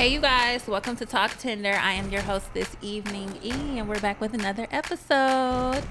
[0.00, 1.74] Hey, you guys, welcome to Talk Tender.
[1.74, 5.84] I am your host this evening, E, and we're back with another episode.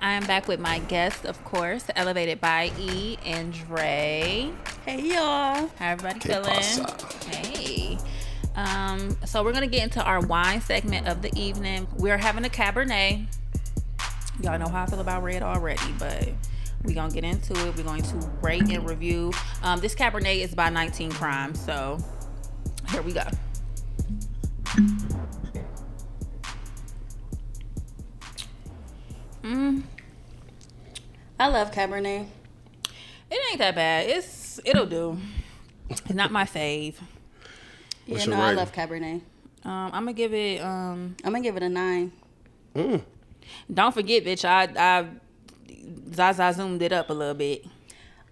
[0.00, 4.50] I am back with my guest, of course, elevated by E and Dre.
[4.86, 5.68] Hey y'all.
[5.76, 6.54] How everybody Que feeling?
[6.54, 7.36] pasa?
[7.36, 7.98] Hey.
[8.56, 11.86] Um, so we're gonna get into our wine segment of the evening.
[11.98, 13.26] We're having a Cabernet.
[14.40, 16.30] Y'all know how I feel about red already, but
[16.82, 17.76] we're gonna get into it.
[17.76, 19.34] We're going to rate and review.
[19.62, 21.98] Um, this Cabernet is by 19 Crime, so
[22.88, 23.24] here we go.
[29.42, 29.82] Mm,
[31.38, 32.26] I love Cabernet.
[33.30, 34.08] it ain't that bad.
[34.08, 35.16] It's it'll do.
[35.88, 36.94] It's not my fave.
[38.06, 39.22] Yeah, no, your I love Cabernet.
[39.64, 40.60] Um, I'm gonna give it.
[40.60, 42.12] Um, I'm gonna give it a nine.
[42.74, 43.02] Mm.
[43.72, 44.44] don't forget, bitch.
[44.44, 45.06] I I
[46.14, 47.64] Zaza zoomed it up a little bit.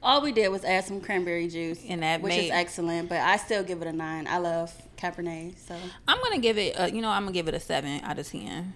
[0.01, 3.09] All we did was add some cranberry juice, And that which made- is excellent.
[3.09, 4.29] But I still give it a nine.
[4.29, 5.59] I love Cabernet.
[5.59, 5.75] So
[6.07, 6.79] I'm gonna give it.
[6.79, 8.75] Uh, you know, I'm gonna give it a seven out of ten.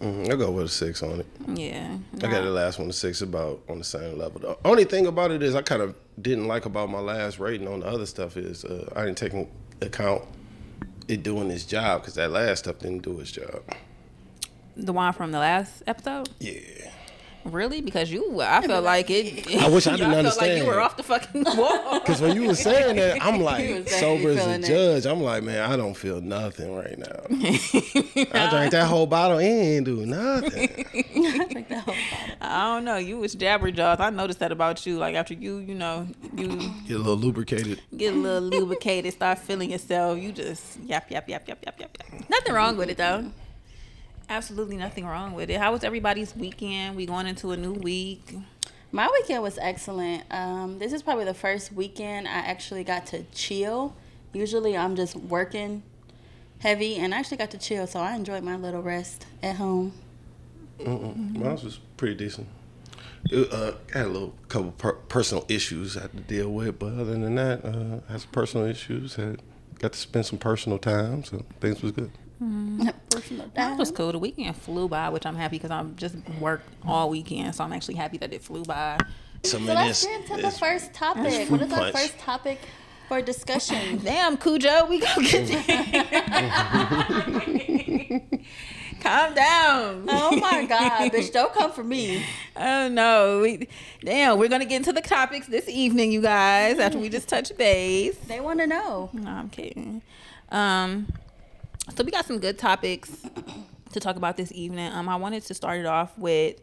[0.00, 1.26] Mm, I'll go with a six on it.
[1.46, 1.96] Yeah.
[2.16, 4.40] I got the last one, a six, about on the same level.
[4.40, 7.68] The only thing about it is I kind of didn't like about my last rating
[7.68, 10.22] on the other stuff is uh, I didn't take into account
[11.08, 13.62] it doing its job because that last stuff didn't do its job.
[14.76, 16.28] The one from the last episode.
[16.40, 16.90] Yeah.
[17.44, 17.80] Really?
[17.82, 19.54] Because you, I felt like it.
[19.60, 20.58] I wish I didn't felt like understand.
[20.58, 22.00] you were off the fucking wall.
[22.04, 24.64] Because when you were saying that, I'm like sober as a it.
[24.64, 25.06] judge.
[25.06, 27.20] I'm like, man, I don't feel nothing right now.
[27.30, 30.84] I drank that whole bottle and ain't do nothing.
[32.40, 32.96] I don't know.
[32.96, 34.00] You was jabberjaws.
[34.00, 34.98] I noticed that about you.
[34.98, 36.48] Like after you, you know, you
[36.86, 37.80] Get a little lubricated.
[37.96, 40.18] get a little lubricated, start feeling yourself.
[40.18, 41.98] You just yap yap yap yap yap yap.
[42.12, 42.28] yap.
[42.30, 43.30] Nothing wrong with it though.
[44.28, 45.60] Absolutely nothing wrong with it.
[45.60, 46.96] How was everybody's weekend?
[46.96, 48.36] We going into a new week.
[48.90, 50.24] my weekend was excellent.
[50.30, 53.94] Um, this is probably the first weekend I actually got to chill.
[54.32, 55.82] Usually I'm just working
[56.60, 57.86] heavy, and I actually got to chill.
[57.86, 59.92] So I enjoyed my little rest at home.
[60.78, 61.36] Mm-mm.
[61.36, 62.48] Mine was pretty decent.
[63.30, 66.94] It, uh, had a little couple per- personal issues I had to deal with, but
[66.94, 69.14] other than that, uh, had some personal issues.
[69.14, 69.40] Had
[69.78, 72.10] got to spend some personal time, so things was good.
[73.10, 74.12] Personal That was cool.
[74.12, 77.72] The weekend flew by, which I'm happy because I'm just worked all weekend, so I'm
[77.72, 78.98] actually happy that it flew by.
[79.44, 81.50] So let's get into the first topic.
[81.50, 82.58] What is our first topic
[83.08, 83.98] for discussion?
[84.04, 85.44] Damn, Cujo, we gonna get
[89.00, 90.06] Calm down.
[90.08, 91.30] oh my god, bitch!
[91.30, 92.24] Don't come for me.
[92.56, 93.40] Oh no.
[93.42, 93.68] We,
[94.02, 97.54] damn, we're gonna get into the topics this evening, you guys, after we just touch
[97.58, 98.16] base.
[98.16, 99.10] They want to know.
[99.12, 100.00] No, I'm kidding.
[100.50, 101.08] Um,
[101.94, 103.10] so we got some good topics
[103.92, 104.92] to talk about this evening.
[104.92, 106.60] Um, I wanted to start it off with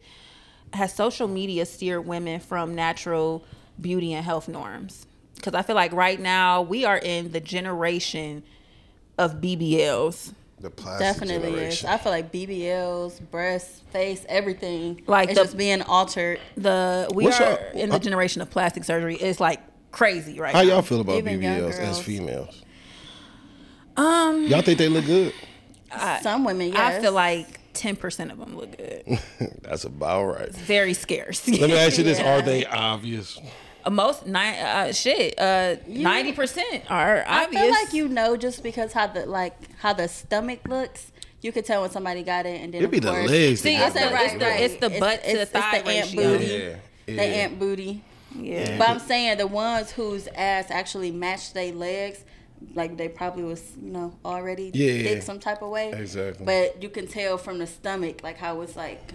[0.74, 3.44] has social media steered women from natural
[3.80, 5.06] beauty and health norms?
[5.36, 8.44] Because I feel like right now we are in the generation
[9.18, 10.34] of BBLs.
[10.60, 11.84] The plastic Definitely is.
[11.84, 16.40] I feel like BBLs, breasts, face, everything, Like it's the- just being altered.
[16.56, 19.16] The we What's are your- in the generation of plastic surgery.
[19.16, 19.60] It's like
[19.92, 20.68] crazy right How now.
[20.76, 22.61] y'all feel about Even young BBLs as females?
[23.98, 25.34] Um, Y'all think they look good?
[26.22, 26.80] Some women, yes.
[26.80, 29.20] I feel like ten percent of them look good.
[29.62, 30.52] That's about right.
[30.56, 31.48] Very scarce.
[31.48, 32.38] Let me ask you this: Yeah.
[32.38, 33.40] Are they obvious?
[33.90, 35.38] Most nine uh, shit.
[35.40, 37.62] Uh, ninety percent are obvious.
[37.62, 41.12] I feel like you know just because how the like how the stomach looks.
[41.42, 43.62] You could tell when somebody got it, and then It'd be of the legs.
[43.62, 44.62] See, it's the- right, it's the- right.
[44.62, 46.46] it's the butt to thigh the ant booty.
[46.46, 46.76] yeah,
[47.08, 48.04] The ant booty.
[48.36, 48.78] Yeah.
[48.78, 52.24] But I'm saying the ones whose ass actually match their legs,
[52.76, 55.04] like they probably was, you know, already Yeah.
[55.04, 55.92] thick some type of way.
[55.92, 56.46] Exactly.
[56.46, 59.14] But you can tell from the stomach, like how it's like,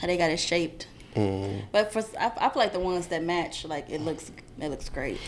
[0.00, 0.86] how they got it shaped.
[1.14, 1.62] Mm.
[1.72, 4.88] But for I, I feel like the ones that match, like it looks, it looks
[4.88, 5.18] great.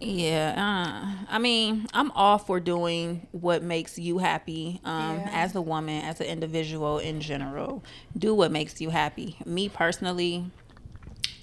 [0.00, 5.30] Yeah, uh, I mean, I'm all for doing what makes you happy um, Yeah.
[5.32, 7.82] as a woman, as an individual in general.
[8.18, 9.36] Do what makes you happy.
[9.46, 10.50] Me personally,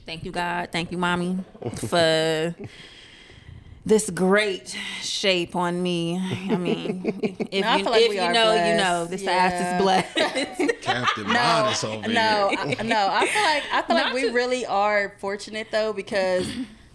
[0.05, 0.69] thank you, God.
[0.71, 1.39] Thank you, Mommy,
[1.87, 2.53] for
[3.85, 6.17] this great shape on me.
[6.49, 7.19] I mean,
[7.51, 9.31] if I you, feel like if we you are know, you know, this Yeah.
[9.31, 10.71] ass is blessed.
[10.81, 12.75] Captain No, Modest over no, here.
[12.79, 13.07] I, no.
[13.11, 16.47] I feel like I feel Not like we to- really are fortunate though because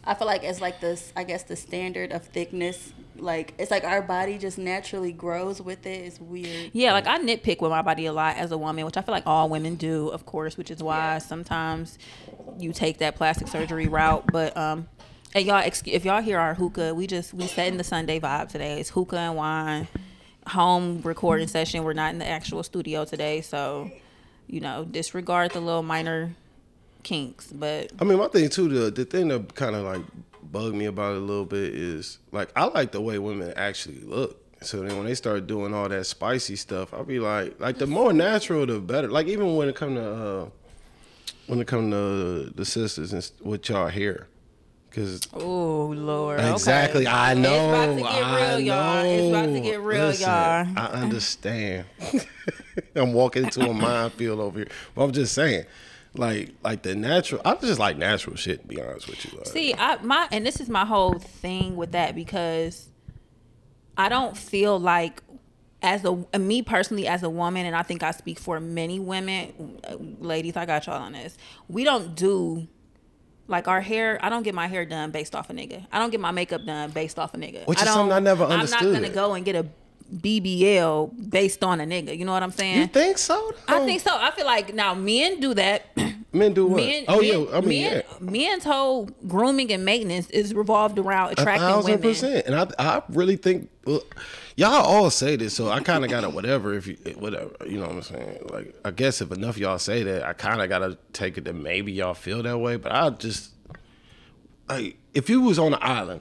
[0.05, 1.13] I feel like it's like this.
[1.17, 5.85] I guess the standard of thickness, like it's like our body just naturally grows with
[5.87, 6.05] it.
[6.05, 6.71] It's weird.
[6.73, 9.13] Yeah, like I nitpick with my body a lot as a woman, which I feel
[9.15, 11.19] like all women do, of course, which is why Yeah.
[11.19, 11.99] sometimes
[12.59, 14.25] you take that plastic surgery route.
[14.31, 14.87] But um,
[15.37, 18.49] and y'all, if y'all hear our hookah, we just we set in the Sunday vibe
[18.49, 18.81] today.
[18.81, 19.87] It's hookah and wine,
[20.47, 21.85] home recording session.
[21.85, 23.91] We're not in the actual studio today, so
[24.47, 26.35] you know disregard the little minor
[27.03, 27.53] kinks.
[27.53, 30.01] But I mean, my thing too, the the thing that kind of like
[30.43, 34.01] bugged me about it a little bit is like I like the way women actually
[34.01, 34.43] look.
[34.63, 37.87] So then when they start doing all that spicy stuff, I'll be like, like the
[37.87, 39.09] more natural, the better.
[39.09, 40.49] Like even when it come to uh,
[41.47, 44.29] when it come to the sisters and with y'all hair,
[44.97, 46.41] because Oh Lord.
[46.41, 47.15] exactly, Okay.
[47.15, 49.05] I know, It's about to get I real, y'all.
[49.05, 49.61] It's about to know.
[49.63, 50.67] get real, Listen, y'all.
[50.77, 51.85] I understand.
[52.95, 55.67] I'm walking into a minefield over here, but I'm just saying,
[56.15, 57.43] like, like the natural.
[57.45, 58.63] I just like natural shit.
[58.63, 59.47] To be honest with you, like.
[59.49, 62.89] See, I my and this is my whole thing with that because
[63.99, 65.23] I don't feel like
[65.83, 69.79] as a me personally as a woman, and I think I speak for many women,
[70.21, 71.37] ladies, I got y'all on this.
[71.69, 72.67] We don't do
[73.49, 74.19] like our hair.
[74.23, 75.87] I don't get my hair done based off a nigga.
[75.93, 77.67] I don't get my makeup done based off a nigga.
[77.67, 79.67] Which I is don't, something I never I'm not gonna go and get a
[80.15, 82.17] BBL based on a nigga.
[82.17, 82.79] You know what I'm saying?
[82.79, 83.53] you think so?
[83.69, 84.11] I think so.
[84.13, 85.87] I feel like now men do that.
[86.33, 86.83] Men do what?
[86.83, 88.17] Men, oh men, yeah, I mean men, yeah.
[88.21, 92.09] men's whole grooming and maintenance is revolved around A attracting thousand women.
[92.11, 94.03] percent, and I, I really think well,
[94.55, 97.87] y'all all say this, so I kind of gotta whatever if you whatever you know
[97.87, 98.49] what I'm saying.
[98.51, 101.45] Like I guess if enough of y'all say that, I kind of gotta take it
[101.45, 103.53] that maybe y'all feel that way, but I just
[104.69, 106.21] like if you was on an island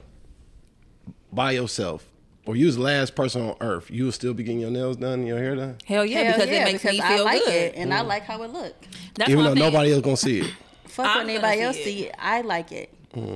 [1.30, 2.06] by yourself,
[2.46, 4.96] or you was the last person on Earth, you would still be getting your nails
[4.96, 7.16] done and your hair done, Hell yeah, Hell because yeah, it makes because me I
[7.16, 7.52] feel like good.
[7.54, 8.74] it and I like how it look.
[9.14, 10.52] That's even though I'm nobody else gonna see it.
[10.86, 12.04] Fuck I'm what anybody gonna else see see.
[12.06, 12.14] it.
[12.18, 12.92] I like it.
[13.14, 13.26] That's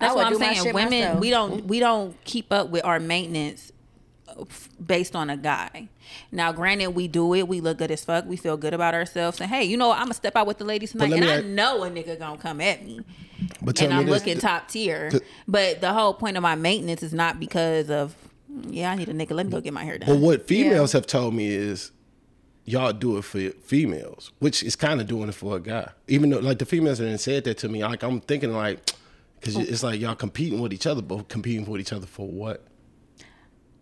[0.00, 0.74] I what would I'm do my saying.
[0.74, 1.20] Women, myself.
[1.20, 3.72] we don't we don't keep up with our maintenance
[4.28, 4.44] uh,
[4.84, 5.88] based on a guy.
[6.30, 7.48] Now, granted, we do it.
[7.48, 8.26] We look good as fuck.
[8.26, 9.40] We feel good about ourselves.
[9.40, 9.90] And hey, you know.
[9.92, 12.18] I'm gonna step out with the ladies tonight, and me I ask- know a nigga
[12.18, 13.00] gonna come at me.
[13.62, 15.10] But tell and me I'm this, looking top tier.
[15.10, 18.14] th- But the whole point of my maintenance is not because of
[18.68, 19.32] yeah, I need a nigga.
[19.32, 20.08] Let me go get my hair done.
[20.08, 21.92] But what females have told me is
[22.64, 25.90] y'all do it for females, which is kind of doing it for a guy.
[26.08, 28.90] Even though, like the females that done said that to me, like I'm thinking like,
[29.40, 32.64] because it's like y'all competing with each other, but competing with each other for what?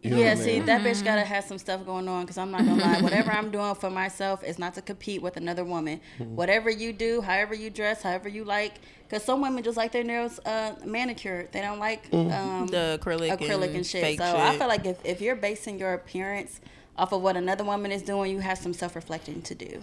[0.02, 0.64] You know yeah, what I see, mean?
[0.67, 3.02] that bitch gotta have some stuff going on because I'm not gonna lie.
[3.02, 6.00] Whatever I'm doing for myself is not to compete with another woman.
[6.19, 6.37] Mm-hmm.
[6.37, 8.75] Whatever you do, however you dress, however you like,
[9.06, 11.52] because some women just like their nails uh, manicured.
[11.52, 12.32] They don't like Mm-hmm.
[12.32, 14.02] um, The acrylic acrylic and and, shit.
[14.02, 16.61] fake So I feel like if, if you're basing your appearance
[16.96, 19.82] off of what another woman is doing, you have some self reflecting to do.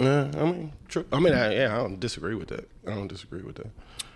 [0.00, 1.06] Yeah, I mean, true.
[1.12, 2.68] I mean, I, yeah, I don't disagree with that.
[2.86, 3.70] I don't disagree with that.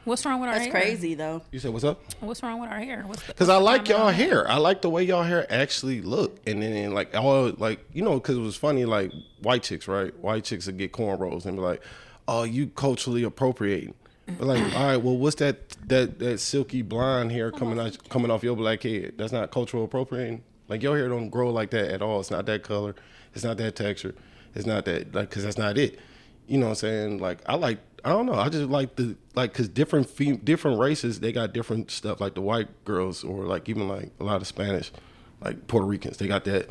[0.05, 0.83] What's wrong with our That's hair?
[0.83, 1.43] crazy though.
[1.51, 2.01] You said what's up?
[2.21, 3.05] What's wrong with our hair?
[3.07, 4.49] What's Because I like y'all hair.
[4.49, 6.39] I like the way y'all hair actually look.
[6.47, 9.13] And then like all like you know because it was funny like
[9.43, 10.17] white chicks right?
[10.19, 11.83] White chicks would get cornrows and be like,
[12.27, 13.95] "Oh, you culturally appropriating."
[14.39, 18.31] But like, all right, well, what's that that that silky blonde hair coming out coming
[18.31, 19.15] off your black head?
[19.19, 20.43] That's not cultural appropriating.
[20.69, 22.21] Like your hair don't grow like that at all.
[22.21, 22.95] It's not that color.
[23.35, 24.15] It's not that texture.
[24.55, 25.99] It's not that like because that's not it.
[26.51, 27.19] You know what I'm saying?
[27.19, 28.35] Like I like I don't know.
[28.35, 32.21] I just like the like because different different races they got different stuff.
[32.21, 34.91] Like the white girls or like even like a lot of Spanish,
[35.41, 36.69] like Puerto Ricans, they got that.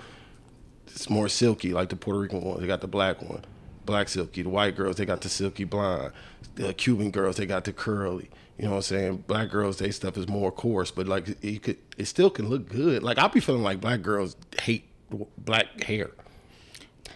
[0.88, 2.60] It's more silky, like the Puerto Rican one.
[2.60, 3.46] They got the black one,
[3.86, 4.42] black silky.
[4.42, 6.12] The white girls they got the silky blonde.
[6.56, 8.30] The Cuban girls they got the curly.
[8.58, 9.24] You know what I'm saying?
[9.28, 12.68] Black girls they stuff is more coarse, but like it could it still can look
[12.68, 13.02] good.
[13.02, 14.90] Like I be feeling like black girls hate
[15.38, 16.12] black hair.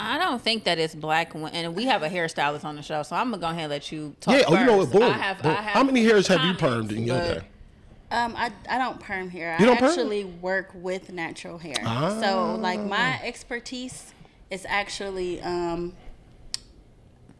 [0.04, 3.04] I don't think that it's black, wo- and we have a hairstylist on the show,
[3.04, 4.36] so I'm gonna go ahead and let you talk.
[4.36, 4.88] Yeah, oh, you know what?
[4.90, 5.00] first.
[5.00, 5.52] Boom, I have, boom.
[5.52, 7.48] I have How many hairs have you permed in your but- day?
[8.12, 9.56] Um, I, I don't perm hair.
[9.60, 9.90] You I don't perm?
[9.90, 11.78] actually work with natural hair.
[11.84, 12.20] Ah.
[12.22, 14.14] So like my expertise
[14.52, 15.94] is actually um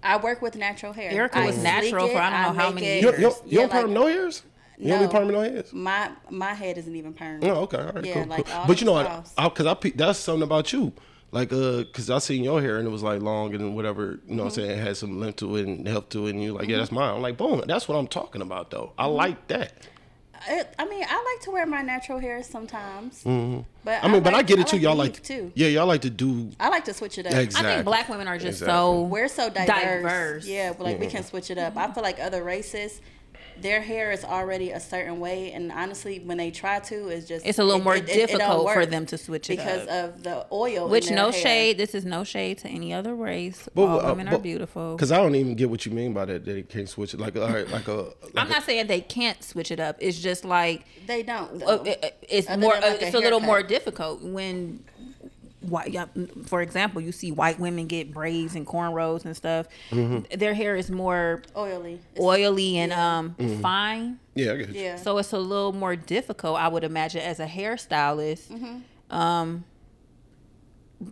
[0.02, 1.12] I work with natural hair.
[1.12, 3.20] Erica I was sleek natural for I don't know how make many it- You, years.
[3.20, 4.44] you, you yeah, don't perm like, no hairs?
[4.80, 5.42] You don't be no.
[5.42, 5.72] hairs?
[5.74, 7.44] My my head isn't even permed.
[7.44, 8.56] Oh, okay, all right, Yeah, cool, like cool.
[8.56, 9.28] all But you know the what?
[9.28, 9.34] styles.
[9.38, 10.92] I, Cause I that's something about you.
[11.34, 14.36] Like, uh, cause I seen your hair and it was like long and whatever, you
[14.36, 14.70] know what I'm saying?
[14.72, 16.32] It had some length to it and help to it.
[16.32, 17.16] And you like, yeah, that's mine.
[17.16, 18.94] I'm like, boom, that's what I'm talking about though.
[19.00, 19.74] I like that.
[20.48, 23.24] It, I mean, I like to wear my natural hair sometimes.
[23.24, 24.06] But Mm-hmm.
[24.06, 24.76] I mean, but I get it too.
[24.76, 25.52] like Y'all like, too.
[25.56, 27.34] yeah, y'all like to do I like to switch it up.
[27.34, 27.72] Exactly.
[27.72, 28.74] I think black women are just Exactly.
[28.74, 29.68] so We're so diverse.
[30.04, 30.46] diverse.
[30.46, 31.76] Yeah, but like we can switch it up.
[31.78, 33.02] I feel like other races,
[33.64, 37.46] their hair is already a certain way, and honestly, when they try to, it's just
[37.46, 39.88] It's a little it- more it- it- it difficult for them to switch it because
[39.88, 40.16] up.
[40.16, 40.88] of the oil.
[40.88, 41.42] Which in their no hair.
[41.42, 41.78] shade.
[41.80, 43.68] This is no shade to any other race.
[43.74, 44.96] But, All uh, women are beautiful.
[44.98, 46.46] Cause I don't even get what you mean by that.
[46.46, 47.20] They can't switch it.
[47.20, 47.92] Like, all right, like a.
[47.94, 49.96] Like I'm a- not saying they can't switch it up.
[50.00, 51.64] It's just like They don't.
[51.64, 52.74] uh, it- it's Other more.
[52.74, 54.84] like, uh, it's a little more difficult when.
[55.64, 55.96] White,
[56.46, 59.68] for example, you see white women get braids and cornrows and stuff.
[59.92, 60.38] Mm-hmm.
[60.38, 62.00] Their hair is more oily.
[62.20, 63.62] Oily and um Mm-hmm.
[63.62, 64.20] fine.
[64.36, 64.70] yeah, I get.
[64.70, 64.96] Yeah.
[64.98, 69.16] So it's a little more difficult, I would imagine, as a hairstylist, Mm-hmm.
[69.16, 69.64] um,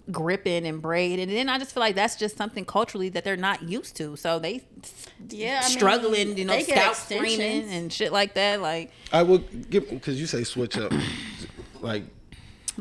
[0.09, 1.19] gripping and braid.
[1.19, 4.15] And then I just feel like that's just something culturally that they're not used to.
[4.15, 4.61] So they
[5.29, 7.71] Yeah, I mean, struggling, you know, they get scalp screaming extensions.
[7.73, 8.61] and shit like that.
[8.61, 10.93] Like, I would give because you say switch up,
[11.81, 12.03] like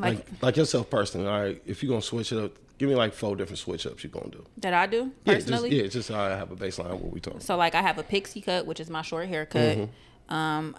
[0.00, 1.26] Like, Like like yourself personally.
[1.26, 4.02] All right, if you're gonna switch it up, give me like four different switch ups
[4.02, 4.44] you're gonna do.
[4.58, 7.20] that I do Yeah, just, yeah, just so I have a baseline of what we
[7.20, 7.40] talking.
[7.40, 9.76] So like I have a pixie cut, which is my short haircut.
[9.78, 10.34] Mm-hmm.
[10.34, 10.76] Um,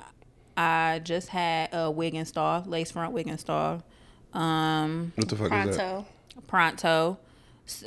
[0.58, 3.84] I just had a wig install, lace front wig install.
[4.34, 6.06] Um, What the fuck is that?
[6.48, 6.48] Pronto.
[6.48, 7.18] pronto,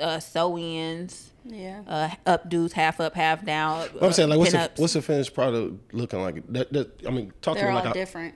[0.00, 1.82] uh, sew ins, Yeah.
[1.86, 3.88] uh, updos, half up, half down.
[4.00, 6.46] I'm saying like, what's the, what's the finished product looking like?
[6.52, 8.34] That, that I mean, talk to They're me all like I, different.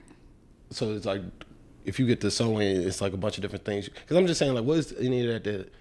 [0.71, 1.21] so it's like
[1.89, 3.89] if you get the sewing, it's like a bunch of different things.
[3.89, 5.73] Because I'm just saying like, what is any of that that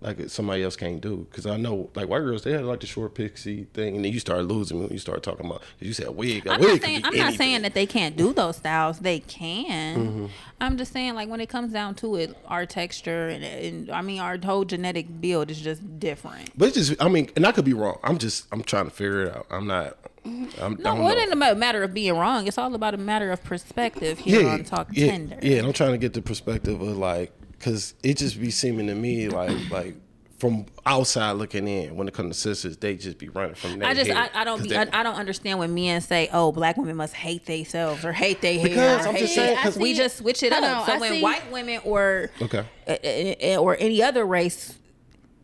[0.00, 1.28] like somebody else can't do?
[1.30, 4.12] Because I know like white girls they had like the short pixie thing, and then
[4.12, 5.60] you start losing when you start talking about.
[5.60, 6.46] Cause you said wig.
[6.46, 8.98] A I'm wig not saying I'm not saying that they can't do those styles.
[8.98, 9.96] They can.
[9.96, 10.26] Mm-hmm.
[10.60, 14.02] I'm just saying like when it comes down to it, our texture and, and I
[14.02, 16.50] mean our whole genetic build is just different.
[16.58, 18.00] But it's just, I mean, and I could be wrong.
[18.02, 19.46] I'm just, I'm trying to figure it out.
[19.50, 19.96] I'm not.
[20.24, 21.18] I'm, I No, it know.
[21.20, 22.46] ain't a matter of being wrong.
[22.46, 25.38] It's all about a matter of perspective here on Talk yeah, Tender.
[25.42, 28.86] Yeah, and I'm trying to get the perspective of like, cause it just be seeming
[28.88, 29.96] to me like, like
[30.38, 33.88] from outside looking in, when it comes to sisters, they just be running from that.
[33.88, 34.30] I just head.
[34.34, 36.96] I, I don't be, they- I, I don't understand when men say oh black women
[36.96, 38.62] must hate themselves or hate their hair.
[38.68, 39.62] Because or I'm hate just saying, it.
[39.62, 40.78] 'cause- we just switch it hold up.
[40.80, 42.64] on, so I when see- white women or Okay.
[42.88, 44.78] uh, uh, or any other race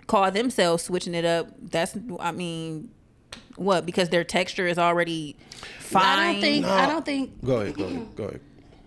[0.09, 2.91] call themselves switching it up, that's I mean
[3.59, 5.37] what because their texture is already
[5.79, 6.03] fine.
[6.19, 6.67] I don't think.
[6.67, 7.45] I don't think.
[7.45, 8.41] Go ahead, go ahead, go ahead.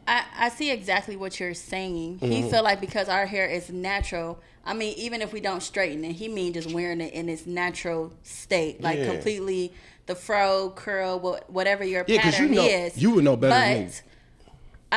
[0.07, 2.15] I, I see exactly what you're saying.
[2.17, 2.31] Mm-hmm.
[2.31, 4.39] He feel like because our hair is natural.
[4.65, 7.45] I mean, even if we don't straighten it, he mean just wearing it in its
[7.45, 9.11] natural state, like Yeah.
[9.11, 9.73] completely
[10.07, 12.97] the fro, curl, whatever your Yeah, 'cause you pattern know- is.
[12.97, 13.91] you would know better than me.
[13.91, 14.01] But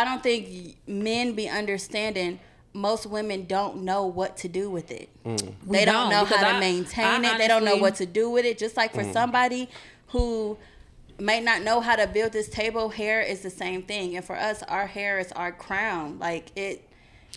[0.01, 2.41] I don't think men be understanding.
[2.75, 5.09] Most women don't know what to do with it.
[5.25, 5.55] Mm.
[5.67, 7.39] They don't, don't, know because how to I- maintain I it.
[7.39, 8.59] They don't know what to do with it.
[8.59, 9.13] Just like for Mm.
[9.13, 9.69] somebody
[10.09, 10.59] who
[11.19, 14.17] may not know how to build this table, hair is the same thing.
[14.17, 16.19] And for us, our hair is our crown.
[16.19, 16.89] Like it.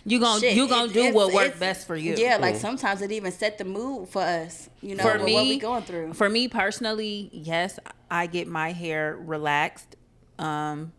[0.04, 2.14] you gonna shit, you gonna it- do what works best for you.
[2.16, 4.68] Yeah, like sometimes it even set the mood for us.
[4.80, 6.14] You know, for me, what we going through.
[6.14, 7.78] For me personally, yes,
[8.10, 9.94] I get my hair relaxed.
[10.38, 10.92] Um,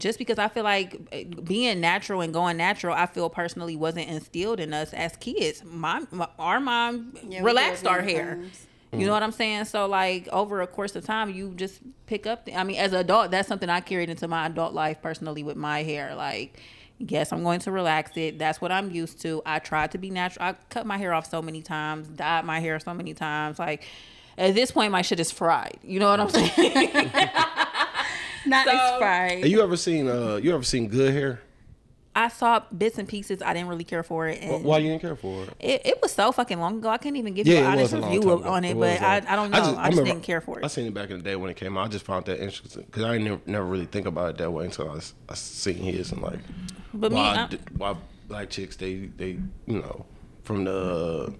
[0.00, 4.08] just because I feel like eh, being natural and going natural, I feel personally wasn't
[4.08, 5.62] instilled in us as kids.
[5.64, 8.36] My, my our mom Yeah, relaxed our hair.
[8.36, 8.66] things.
[8.92, 9.66] You know what I'm saying?
[9.66, 12.44] So like over a course of time, you just pick up.
[12.46, 15.44] The, I mean, as an adult, that's something I carried into my adult life personally
[15.44, 16.16] with my hair.
[16.16, 16.60] Like,
[16.98, 18.40] yes, I'm going to relax it.
[18.40, 19.42] That's what I'm used to.
[19.46, 20.44] I tried to be natural.
[20.44, 23.60] I cut my hair off so many times, dyed my hair so many times.
[23.60, 23.84] Like,
[24.36, 25.78] at this point, my shit is fried.
[25.84, 27.10] You know what I'm saying?
[28.46, 29.38] Not So- it's fried.
[29.38, 31.40] Have you ever seen, uh, you ever seen good hair?
[32.14, 33.40] I saw bits and pieces.
[33.40, 34.42] I didn't really care for it.
[34.42, 35.50] And Why you didn't care for it?
[35.60, 36.88] It, it was so fucking long ago.
[36.88, 38.50] I can't even give Yeah, you an honest was a long review time of- ago.
[38.50, 39.56] on it, was but I, I don't know.
[39.56, 40.64] I just, remember- didn't care for it.
[40.64, 41.84] I seen it back in the day when it came out.
[41.86, 44.64] I just found that interesting because I never, never really think about it that way
[44.64, 44.90] until
[45.28, 46.40] I seen his and like
[46.92, 47.94] But me, why, I- d- why
[48.28, 50.04] black chicks they they you know
[50.42, 51.32] from the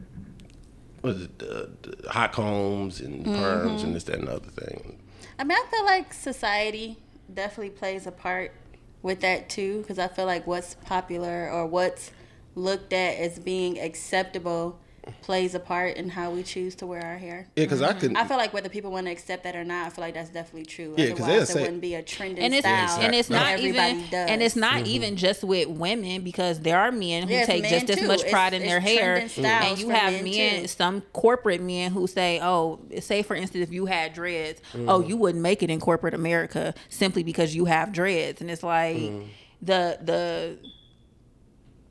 [1.00, 3.35] what is it the, the hot combs and Mm-hmm.
[3.42, 5.00] perms and this that and other thing.
[5.41, 6.99] I mean, I feel like society
[7.33, 8.53] definitely plays a part
[9.01, 12.11] with that too, because I feel like what's popular or what's
[12.55, 14.79] looked at as being acceptable
[15.23, 17.47] plays a part in how we choose to wear our hair.
[17.57, 18.17] Yeah, because I could.
[18.17, 20.31] I feel like whether people want to accept that or not, I feel like that's
[20.31, 20.95] definitely true.
[20.97, 23.00] Yeah, 'cause they'll Otherwise, say- wouldn't be a trending and it's style.
[23.00, 24.31] and it's not everybody even does.
[24.31, 24.87] and it's not Mm-hmm.
[24.87, 28.07] even just with women because there are men who Yeah, take men just as too.
[28.07, 30.67] much It's- pride in it's their hair, trending styles and you have men, men, too.
[30.69, 34.88] some corporate men who say, "Oh, say for instance, if you had dreads, Mm-hmm.
[34.88, 38.62] oh, you wouldn't make it in corporate America simply because you have dreads," and it's
[38.62, 39.26] like Mm-hmm.
[39.62, 40.59] the the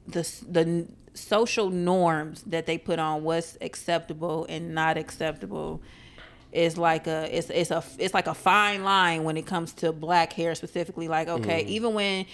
[0.07, 0.87] the the
[1.19, 5.81] social norms that they put on what's acceptable and not acceptable
[6.51, 9.91] is like a it's it's a it's like a fine line when it comes to
[9.91, 11.07] black hair specifically.
[11.07, 11.67] Like okay mm.
[11.67, 12.25] even when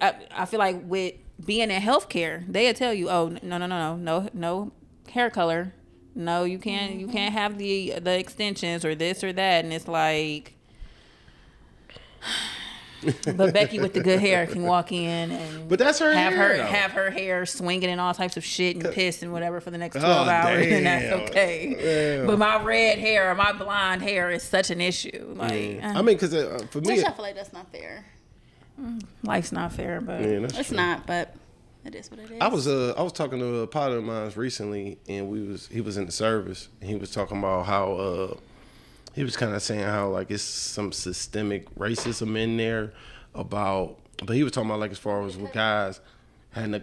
[0.00, 3.66] I, I feel like with being in healthcare they'll tell you oh no no no
[3.66, 4.72] no no no
[5.10, 5.72] hair color.
[6.14, 7.38] No you can't you can't mm-hmm.
[7.38, 9.64] have the the extensions or this or that.
[9.64, 10.54] And it's like
[13.24, 16.48] but Becky with the good hair can walk in and But that's her have hair,
[16.48, 16.64] her though.
[16.64, 19.78] have her hair swinging and all types of shit and piss and whatever for the
[19.78, 22.16] next Oh, twelve hours, and that's okay.
[22.18, 22.26] Damn.
[22.26, 25.34] But my red hair or my blonde hair is such an issue.
[25.36, 28.04] Like uh, I mean, because uh, for me, Which I feel like that's not fair.
[29.22, 30.76] life's not fair, but yeah, It's true.
[30.76, 31.34] not, but
[31.84, 32.38] it is what it is.
[32.40, 35.66] I was uh I was talking to a partner of mine recently, and we was
[35.68, 38.34] he was in the service, and he was talking about how uh
[39.14, 42.92] he was kind of saying how like it's some systemic racism in there
[43.34, 46.00] about, but he was talking about like as far as with guys
[46.50, 46.74] hadn't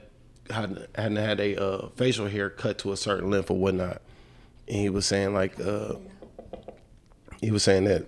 [0.50, 4.02] a, hadn't hadn't had a uh, facial hair cut to a certain length or whatnot,
[4.68, 5.94] and he was saying like uh
[7.42, 8.06] he was saying that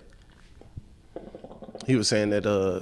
[1.86, 2.80] he was saying that uh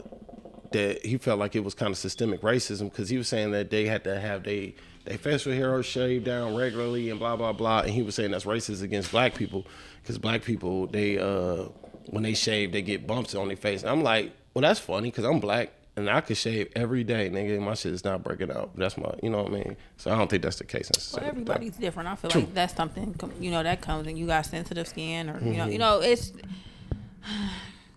[0.73, 3.71] that he felt like it was kind of systemic racism because he was saying that
[3.71, 7.81] they had to have they they facial hair shaved down regularly and blah blah blah,
[7.81, 9.65] and he was saying that's racist against black people
[10.09, 11.65] because black people they uh
[12.07, 13.83] when they shave they get bumps on their face.
[13.83, 17.29] And I'm like, well that's funny because I'm black and I could shave every day,
[17.29, 17.61] nigga.
[17.61, 18.71] My shit is not breaking out.
[18.75, 19.77] That's my, you know what I mean.
[19.99, 22.09] So I don't think that's the case Well, everybody's different.
[22.09, 25.39] I feel like that's something you know that comes and you got sensitive skin or
[25.45, 26.33] you know you know it's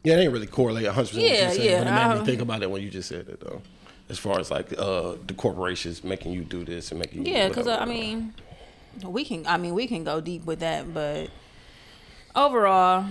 [0.03, 1.23] Yeah, they ain't really correlate 100 percent.
[1.25, 3.07] Yeah, what you yeah, But it made I- me think about it when you just
[3.07, 3.61] said it though.
[4.09, 7.47] As far as like uh the corporations making you do this and making you yeah
[7.47, 7.67] because.
[7.67, 8.33] I mean
[9.05, 11.29] we can I mean we can go deep with that but
[12.35, 13.05] overall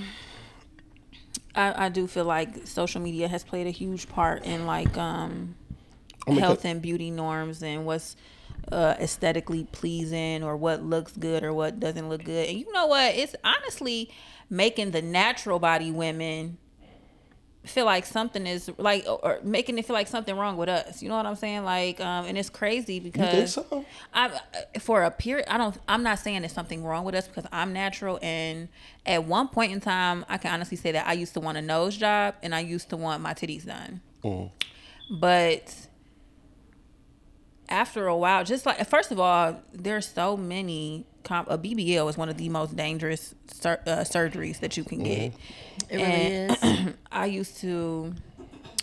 [1.55, 5.55] I, I do feel like social media has played a huge part in like um
[6.29, 8.17] health and beauty norms and what's
[8.71, 12.49] uh, aesthetically pleasing or what looks good or what doesn't look good.
[12.49, 13.15] And you know what?
[13.15, 14.11] It's honestly
[14.49, 16.59] making the natural body women
[17.65, 21.03] feel like something is like or making it feel like something wrong with us.
[21.03, 21.65] You know what I'm saying?
[21.65, 23.85] Like um and it's crazy because so?
[24.15, 24.31] I
[24.79, 27.73] for a period I don't I'm not saying there's something wrong with us because I'm
[27.73, 28.69] natural and
[29.05, 31.63] at one point in time I can honestly say that I used to want a
[31.63, 34.01] nose job and I used to want my titties done.
[35.11, 35.75] But
[37.69, 41.07] after a while, just like first of all, there's so many.
[41.25, 45.03] Comp- a BBL is one of the most dangerous sur- uh, surgeries that you can
[45.03, 45.33] get.
[45.89, 46.51] It really And
[46.89, 46.95] is.
[47.13, 48.15] I used to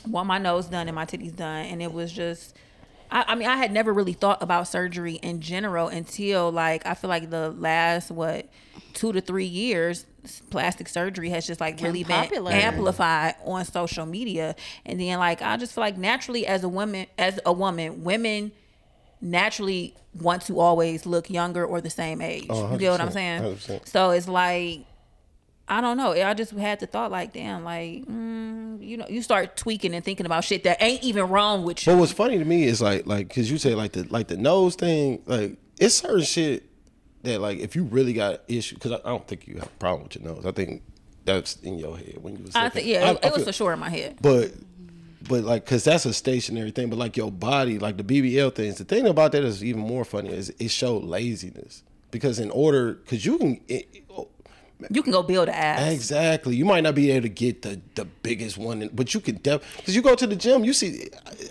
[0.07, 2.55] want my nose done and my titties done, and it was just.
[3.09, 6.93] I, I mean, I had never really thought about surgery in general until like I
[6.93, 8.47] feel like the last what
[8.93, 10.05] two to three years,
[10.49, 12.51] plastic surgery has just like really popular.
[12.51, 16.69] been amplified on social media, and then like I just feel like naturally as a
[16.69, 18.51] woman, as a woman, women
[19.21, 22.47] naturally want to always look younger or the same age.
[22.49, 23.41] Oh, you get what I'm saying?
[23.41, 23.87] 100%.
[23.87, 24.81] So it's like
[25.69, 26.13] I don't know.
[26.13, 30.03] I just had the thought like, damn, like mm, you know, you start tweaking and
[30.03, 31.91] thinking about shit that ain't even wrong with you.
[31.93, 34.37] But what's funny to me is like like because you say like the like the
[34.37, 36.63] nose thing like it's certain shit
[37.23, 39.79] that like if you really got issue because I, I don't think you have a
[39.79, 40.45] problem with your nose.
[40.45, 40.83] I think
[41.25, 42.55] that's in your head when you was.
[42.55, 44.17] I think yeah, I- it, I it was for sure in my head.
[44.21, 44.53] But
[45.27, 46.89] but like because that's a stationary thing.
[46.89, 48.77] But like your body, like the BBL things.
[48.77, 52.93] The thing about that is even more funny is it showed laziness because in order
[52.95, 53.61] because you can.
[53.67, 54.03] It,
[54.91, 55.91] You can go build an ass.
[55.91, 56.55] Exactly.
[56.55, 59.59] You might not be able to get the the biggest one, but you can def
[59.77, 60.63] because you go to the gym.
[60.63, 61.09] You see,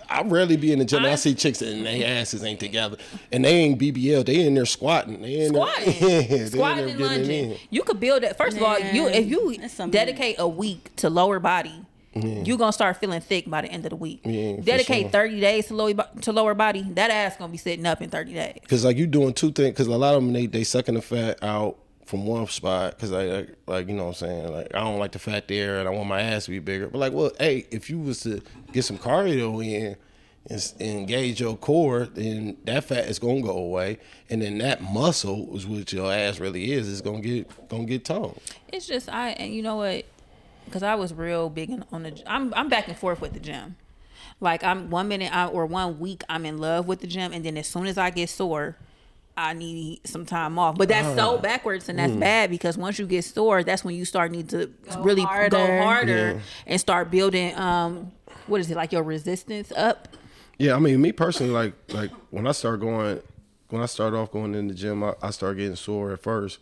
[0.09, 1.03] I, I rarely be in the gym.
[1.03, 2.95] I, I- see chicks and their asses ain't together,
[3.33, 4.25] and they ain't BBL.
[4.25, 5.21] They in there squatting.
[5.21, 7.57] They in Squatting, there, yeah, they in squatting there and lunging.
[7.69, 8.37] You could build it.
[8.37, 11.73] First of all, you if you Man, it's some- dedicate a week to lower body,
[12.23, 14.21] you're gonna start feeling thick by the end of the week.
[14.23, 15.09] Yeah, Dedicate sure.
[15.09, 16.81] 30 days to lower to lower body.
[16.81, 18.59] That ass gonna be sitting up in 30 days.
[18.67, 19.75] Cause like you doing two things.
[19.77, 22.97] Cause a lot of them they they sucking the fat out from one spot.
[22.99, 24.51] Cause I like, like you know what I'm saying.
[24.53, 26.87] Like I don't like the fat there, and I want my ass to be bigger.
[26.87, 28.41] But like, well, hey, if you was to
[28.73, 29.95] get some cardio in.
[30.49, 33.99] And s- engage your core, then that fat is gonna go away,
[34.29, 36.87] and then that muscle is what your ass really is.
[36.87, 38.39] Is gonna get gonna get toned.
[38.71, 40.05] It's just I and you know what?
[40.67, 42.21] Because I was real big in, on the.
[42.25, 43.75] I'm I'm back and forth with the gym.
[44.39, 47.43] Like I'm one minute I, or one week I'm in love with the gym, and
[47.43, 48.77] then as soon as I get sore,
[49.35, 50.77] I need some time off.
[50.77, 54.05] But that's so backwards and that's bad because once you get sore, that's when you
[54.05, 55.83] start need to really go harder.
[55.83, 56.39] harder Yeah.
[56.67, 57.57] and start building.
[57.57, 58.11] Um,
[58.47, 60.07] what is it like your resistance up?
[60.57, 63.21] Yeah, I mean, me personally, like like when I start going,
[63.69, 66.59] when I start off going in the gym, I, I start getting sore at first,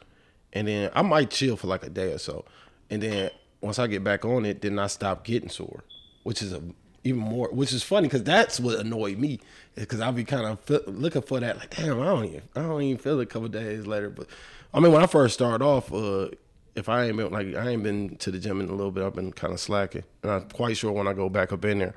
[0.53, 2.43] and then I might chill for like a day or so,
[2.89, 3.31] and then
[3.65, 5.83] once I get back on it, then I stop getting sore,
[6.23, 6.61] which is a
[7.03, 9.39] even more, which is funny because that's what annoyed me,
[9.75, 12.81] because I'll be kind of looking for that, like damn, I don't even, I don't
[12.81, 14.27] even feel it a couple days later, but
[14.73, 16.29] I mean, when I first started off, uh,
[16.75, 19.03] if I ain't been like I ain't been to the gym in a little bit,
[19.03, 21.79] I've been kind of slacking, and I'm quite sure when I go back up in
[21.79, 21.93] there.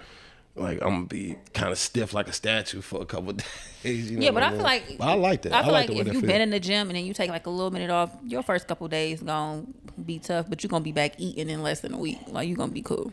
[0.59, 3.33] Like I'm gonna be kind of stiff like a statue for a couple
[3.83, 4.11] days.
[4.11, 5.53] You know Yeah, but I feel like But I like that.
[5.53, 7.47] I feel like, like, if you've been in the gym and then you take like
[7.47, 9.65] a little minute off, your first couple days gonna
[10.05, 12.19] be tough, but you're gonna be back eating in less than a week.
[12.29, 13.13] Like you're gonna be cool.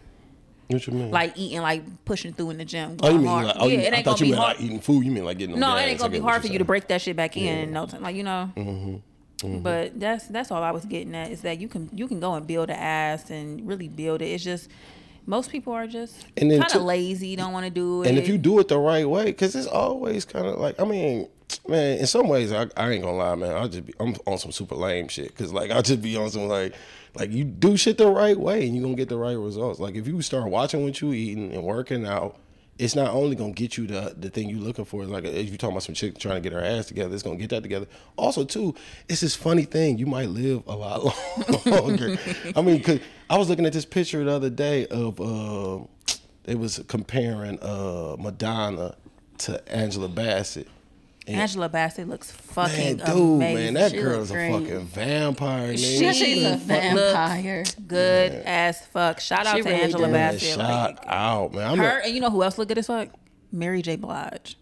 [0.67, 1.11] What you mean?
[1.11, 2.97] Like eating, like pushing through in the gym.
[3.03, 3.45] oh, you mean hard.
[3.45, 3.55] like?
[3.59, 4.57] Oh, yeah, you, it I ain't thought gonna you be meant hard.
[4.57, 5.05] like eating food.
[5.05, 5.59] You mean like getting?
[5.59, 5.81] no, gas.
[5.81, 7.65] it ain't gonna be hard for you're to break that shit back in Yeah.
[7.65, 8.01] no time.
[8.01, 8.51] Like you know.
[8.55, 9.59] Mm-hmm.
[9.61, 12.33] But that's that's all I was getting at is that you can you can go
[12.33, 14.25] and build an ass and really build it.
[14.25, 14.69] It's just
[15.25, 18.09] most people are just kind of lazy, don't want to do it.
[18.09, 20.85] And if you do it the right way, because it's always kind of like I
[20.85, 21.27] mean,
[21.67, 23.55] man, in some ways I, I ain't gonna lie, man.
[23.55, 26.29] I just be I'm on some super lame shit because like I just be on
[26.29, 26.73] some like
[27.15, 29.79] like you do shit the right way and you gonna get the right results.
[29.79, 32.37] Like if you start watching what you eating and working out.
[32.77, 35.05] It's not only gonna get you the the thing you're looking for.
[35.05, 37.37] Like if you're talking about some chick trying to get her ass together, it's gonna
[37.37, 37.87] get that together.
[38.17, 38.75] Also, too,
[39.07, 39.97] it's this funny thing.
[39.97, 41.03] You might live a lot
[41.65, 42.17] longer.
[42.55, 45.85] I mean, cause I was looking at this picture the other day of uh,
[46.53, 48.95] was comparing uh Madonna
[49.39, 50.67] to Angela Bassett.
[51.27, 53.55] And- Angela Bassett looks fucking Man, dude, amazing.
[53.55, 54.51] man, that She girl look is a great.
[54.51, 55.75] fucking vampire.
[55.77, 56.13] She.
[56.13, 57.63] She's a look- vampire.
[57.87, 59.19] good as fuck.
[59.19, 60.11] Shout out She to really Angela does.
[60.11, 60.49] Man, Bassett.
[60.55, 60.59] shout
[60.95, 61.71] Like, out, man.
[61.71, 63.09] I'm her a, and you know who else look good as fuck?
[63.51, 63.95] Mary J.
[63.95, 64.57] Blige.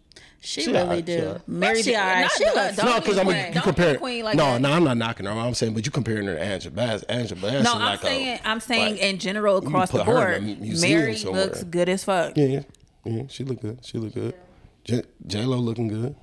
[0.46, 1.42] She, She really alright, do.
[1.48, 1.92] Mary J.
[1.94, 2.32] Blige.
[2.32, 3.38] She don't- looks no, because I'm queen.
[3.38, 3.98] a, you compare.
[3.98, 4.62] queen like no, that.
[4.62, 5.32] no, I'm not knocking her.
[5.32, 7.10] I'm saying, but you comparing her to Angela Bassett.
[7.10, 7.64] Angela Bassett.
[7.64, 10.36] No, I'm like saying a, I'm saying like- in general across the board.
[10.44, 11.46] in a museum Mary somewhere.
[11.46, 12.38] looks good as fuck.
[12.38, 12.62] Yeah, yeah,
[13.06, 13.24] yeah.
[13.30, 13.80] She look good.
[13.86, 14.34] She look good.
[14.86, 16.16] J, J Lo looking good.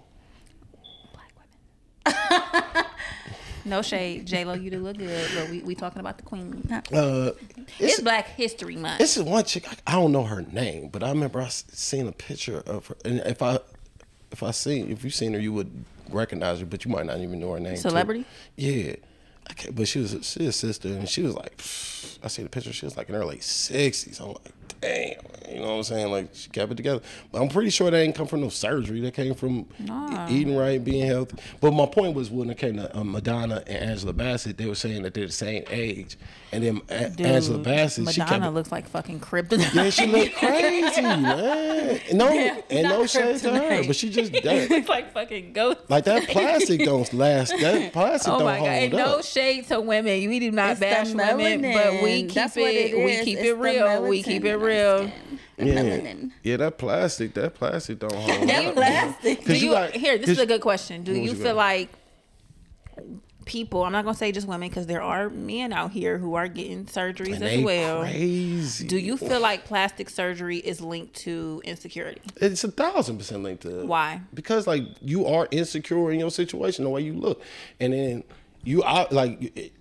[3.71, 6.69] No shade, J Lo, you do look good, but we we talking about the queen.
[6.93, 8.99] Uh, It's, it's Black History Month.
[8.99, 9.65] This is one chick.
[9.71, 12.97] I, I don't know her name, but I remember I seen a picture of her.
[13.05, 13.61] And if I,
[14.33, 15.71] if I seen, if you seen her, you would
[16.11, 17.77] recognize her, but you might not even know her name.
[17.77, 17.81] too.
[17.83, 18.25] Celebrity?
[18.57, 18.97] Yeah.
[19.53, 21.53] Okay, but she was she a sister, and she was like,
[22.25, 22.73] I see the picture.
[22.73, 24.19] She was like in her late sixties.
[24.21, 25.15] I'm like, damn,
[25.53, 26.11] you know what I'm saying?
[26.11, 27.01] Like she kept it together.
[27.33, 29.01] But I'm pretty sure that ain't come from no surgery.
[29.01, 30.29] That came from Nah.
[30.29, 31.37] eating right, being healthy.
[31.61, 34.75] But my point was when it came to um, Madonna and Angela Bassett, they were
[34.75, 36.17] saying that they're the same age,
[36.53, 39.75] and then A- Dude, Angela Bassett, she kept Madonna looks like fucking kryptonite.
[39.75, 42.01] yeah, she look crazy, man.
[42.13, 45.81] No, and no shade to her, but she just that, looks like fucking ghost.
[45.89, 47.53] like that plastic don't last.
[47.61, 48.67] That plastic Oh don't my god!
[48.69, 49.17] hold And up.
[49.17, 50.29] no shade to women.
[50.29, 52.61] We do not It's bash women, but we keep That's it.
[52.61, 54.03] it we keep It's it real.
[54.05, 55.11] We keep it in our real.
[55.59, 56.15] yeah.
[56.43, 59.41] yeah, that plastic, that plastic don't hold That plastic.
[59.41, 60.17] Do 'Cause you, you got- here?
[60.19, 61.03] This 'cause- is a good question.
[61.03, 61.57] Do you you feel got?
[61.57, 61.89] like
[63.47, 63.83] people?
[63.85, 66.85] I'm not gonna say just women because there are men out here who are getting
[66.87, 68.03] surgeries And as they well.
[68.03, 68.87] crazy.
[68.87, 72.21] Do you feel like plastic surgery is linked to insecurity?
[72.37, 74.21] It's a thousand percent linked to Why?
[74.35, 77.43] Because like you are insecure in your situation, the way you look,
[77.81, 78.25] and then
[78.63, 79.73] you are like.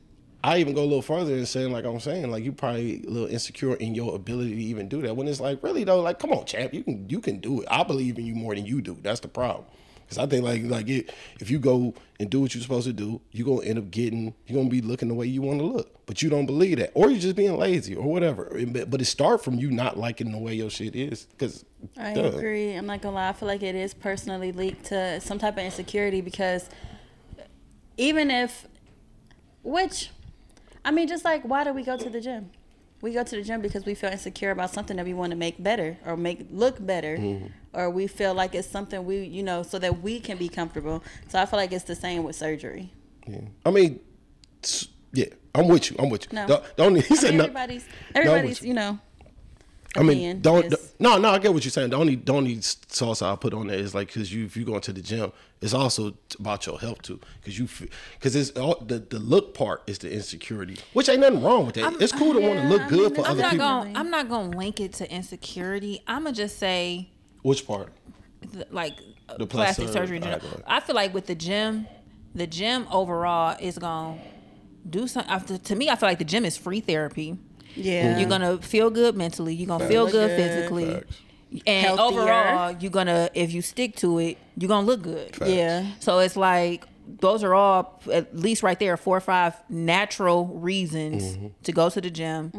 [0.44, 3.10] I even go a little further and saying, like I'm saying, like you probably a
[3.10, 5.16] little insecure in your ability to even do that.
[5.16, 7.68] When it's like, really though, like come on, champ, you can you can do it.
[7.70, 8.98] I believe in you more than you do.
[9.02, 9.66] That's the problem.
[10.10, 12.94] Because I think like like it, if you go and do what you're supposed to
[12.94, 15.66] do, you're gonna end up getting you're gonna be looking the way you want to
[15.66, 16.06] look.
[16.06, 18.50] But you don't believe that, or you're just being lazy or whatever.
[18.68, 21.26] But but it start from you not liking the way your shit is.
[21.26, 21.66] Because
[21.98, 22.74] I agree.
[22.74, 23.30] I'm not gonna lie.
[23.30, 26.70] I feel like it is personally linked to some type of insecurity because
[27.98, 28.66] even if,
[29.62, 30.10] which,
[30.86, 32.52] I mean, just like why do we go to the gym?
[33.02, 35.38] We go to the gym because we feel insecure about something that we want to
[35.38, 37.48] make better or make look better, Mm-hmm.
[37.74, 41.02] or we feel like it's something we, you know, so that we can be comfortable.
[41.30, 42.92] So I feel like it's the same with surgery.
[43.26, 43.42] Yeah.
[43.66, 44.02] I mean,
[45.14, 45.96] yeah, I'm with you.
[45.98, 46.36] I'm with you.
[46.36, 46.48] No.
[46.48, 47.44] Don't, don't he I mean, no.
[47.46, 48.68] everybody's, everybody's, you.
[48.70, 49.00] you know.
[49.98, 51.30] I mean, don't, is- don't- no, no.
[51.32, 51.90] I get what you're saying.
[51.90, 54.64] The only, the only sauce I put on there is like because you, if you
[54.64, 57.20] going to the gym, it's also about your health too.
[57.42, 57.68] Because you,
[58.14, 61.76] because it's all the the look part is the insecurity, which ain't nothing wrong with
[61.76, 62.00] that.
[62.02, 63.66] it's cool to want to look I good mean, for it's I'm other not people.
[63.68, 63.94] gonna.
[64.00, 66.02] I'm not gonna link it to insecurity.
[66.08, 67.10] I'm gonna just say
[67.42, 67.92] Which part?
[68.54, 68.94] th- like
[69.28, 70.18] uh, The plastic plastic- surgery.
[70.18, 70.46] In general.
[70.46, 70.64] alright.
[70.68, 71.88] I feel like with the gym,
[72.36, 74.20] the gym overall is gonna
[74.88, 75.32] do something.
[75.32, 77.38] After, to me, I feel like the gym is free therapy.
[77.76, 78.18] Yeah.
[78.20, 79.54] You're gonna feel good mentally.
[79.54, 80.38] You're gonna feel good, good.
[80.38, 80.94] physically.
[80.94, 81.22] Facts.
[81.66, 82.20] And Healthier.
[82.22, 85.36] overall, you're gonna if you stick to it, you're gonna look good.
[85.36, 85.52] Facts.
[85.52, 85.86] Yeah.
[86.00, 86.86] So it's like
[87.22, 91.48] those are all at least right there four or five natural reasons Mm-hmm.
[91.64, 92.52] to go to the gym,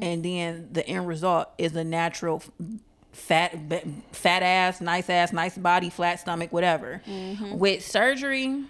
[0.00, 2.40] and then the end result is a natural
[3.12, 3.52] fat
[4.12, 7.02] fat ass, nice ass, nice body, flat stomach, whatever.
[7.52, 8.62] With surgery,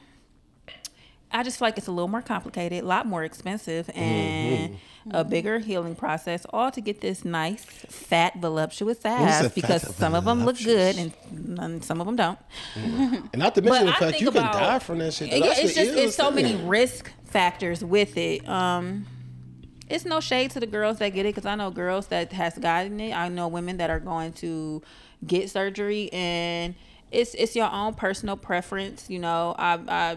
[1.36, 3.98] I just feel like it's a little more complicated, a lot more expensive, mm-hmm.
[3.98, 4.78] and
[5.10, 5.28] a mm-hmm.
[5.28, 9.42] bigger healing process, all to get this nice, fat, voluptuous ass.
[9.42, 11.12] fat Because and some of them look good and,
[11.58, 12.38] and some of them don't.
[12.74, 13.28] Mm.
[13.34, 15.28] And not to mention the I fact think you can about- die from that shit.
[15.28, 18.48] Yeah, That's it's just it's illest so many risk factors with it.
[18.48, 19.06] Um,
[19.90, 22.56] it's no shade to the girls that get it because I know girls that has
[22.56, 23.12] gotten it.
[23.12, 24.82] I know women that are going to
[25.26, 26.74] get surgery, and
[27.12, 29.10] it's it's your own personal preference.
[29.10, 30.16] You know, I I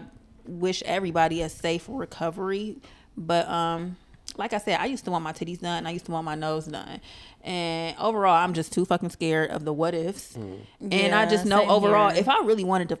[0.50, 2.76] wish everybody a safe recovery,
[3.16, 3.96] but um.
[4.36, 5.86] Like I said, I used to want my titties done.
[5.88, 7.00] I used to want my nose done,
[7.42, 10.36] and overall, I'm just too fucking scared of the what ifs.
[10.36, 10.60] Mm.
[10.92, 12.20] And I just know overall, here.
[12.20, 12.98] if I really wanted to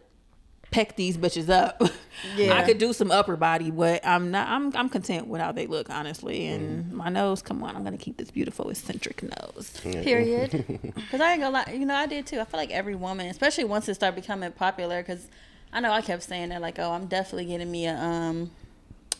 [0.72, 1.80] peck these bitches up.
[2.36, 2.52] Yeah.
[2.52, 4.46] I could do some upper body, but I'm not.
[4.48, 6.46] I'm I'm content with how they look, honestly.
[6.48, 6.92] And Mm.
[6.92, 9.70] my nose, come on, I'm gonna keep this beautiful eccentric nose.
[9.82, 10.52] Period.
[10.94, 12.38] Because I ain't gonna lie, you know, I did too.
[12.40, 15.28] I feel like every woman, especially once it started becoming popular, because
[15.72, 18.50] I know I kept saying that, like, oh, I'm definitely getting me a, um,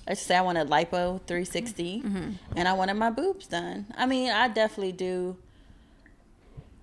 [0.08, 2.00] I should say I want a lipo 360,
[2.56, 3.86] and I wanted my boobs done.
[3.96, 5.36] I mean, I definitely do.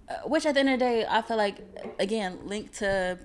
[0.09, 1.57] Uh, which at the end of the day, I feel like,
[1.99, 3.17] again, linked to,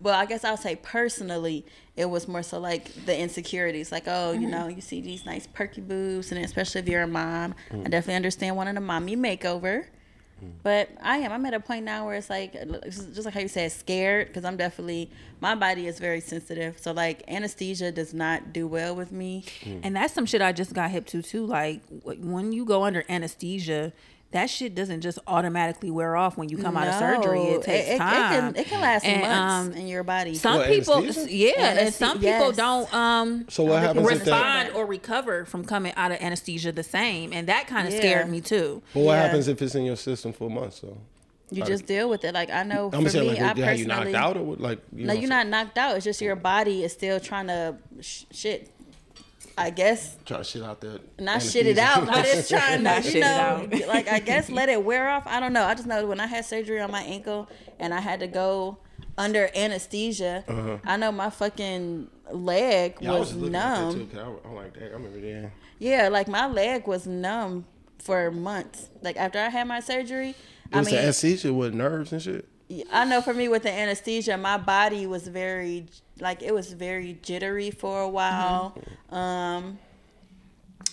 [0.00, 3.92] well, I guess I'll say personally, it was more so like the insecurities.
[3.92, 7.06] Like, oh, you know, you see these nice perky boobs, and especially if you're a
[7.06, 9.84] mom, I definitely understand wanting a mommy makeover.
[10.62, 11.32] But I am.
[11.32, 12.52] I'm at a point now where it's like,
[12.84, 14.28] just like how you said, scared.
[14.28, 16.78] Because I'm definitely, my body is very sensitive.
[16.78, 19.44] So like anesthesia does not do well with me.
[19.82, 21.46] And that's some shit I just got hip to too.
[21.46, 23.92] Like when you go under anesthesia,
[24.32, 27.40] that shit doesn't just automatically wear off when you come out of surgery.
[27.40, 28.14] It takes it, time.
[28.16, 30.34] It can, it can last And, months um, in your body.
[30.34, 31.30] Some What, people, anesthesia?
[31.56, 32.56] yeah, and Anesthe- some people yes.
[32.56, 36.82] don't um So what happens if respond or recover from coming out of anesthesia the
[36.82, 38.00] same, and that kind of Yeah.
[38.00, 38.82] scared me too.
[38.94, 39.22] But what Yeah.
[39.22, 40.80] happens if it's in your system for months?
[40.80, 40.96] though?
[41.50, 42.32] you just deal with it.
[42.32, 44.42] Like I know I'm for saying me, like, I how you knocked personally, out or
[44.42, 44.80] what, like?
[44.90, 45.96] You no, know you're what not knocked out.
[45.96, 48.70] It's just your body is still trying to sh- shit.
[49.58, 50.16] I guess?
[50.24, 50.98] Try to shit out there.
[51.18, 53.88] not shit it out, but it's trying Not to, shit you it know, out.
[53.88, 55.26] like I guess let it wear off.
[55.26, 55.64] I don't know.
[55.64, 58.78] I just know when I had surgery on my ankle and I had to go
[59.18, 60.80] under anesthesia.
[60.84, 63.04] I know my fucking leg Uh-huh.
[63.04, 63.94] Yeah, I was was looking at that numb.
[63.94, 64.06] too.
[64.06, 65.50] 'cause I, I'm like, dang, I remember that.
[65.78, 67.66] Yeah, like my leg was numb
[67.98, 68.88] for months.
[69.02, 70.36] Like after I had my surgery, It
[70.72, 72.48] I was mean, anesthesia with nerves and shit.
[72.92, 75.86] I know for me with the anesthesia, my body was very
[76.20, 78.76] like it was very jittery for a while.
[78.76, 79.14] Mm-hmm.
[79.14, 79.78] Um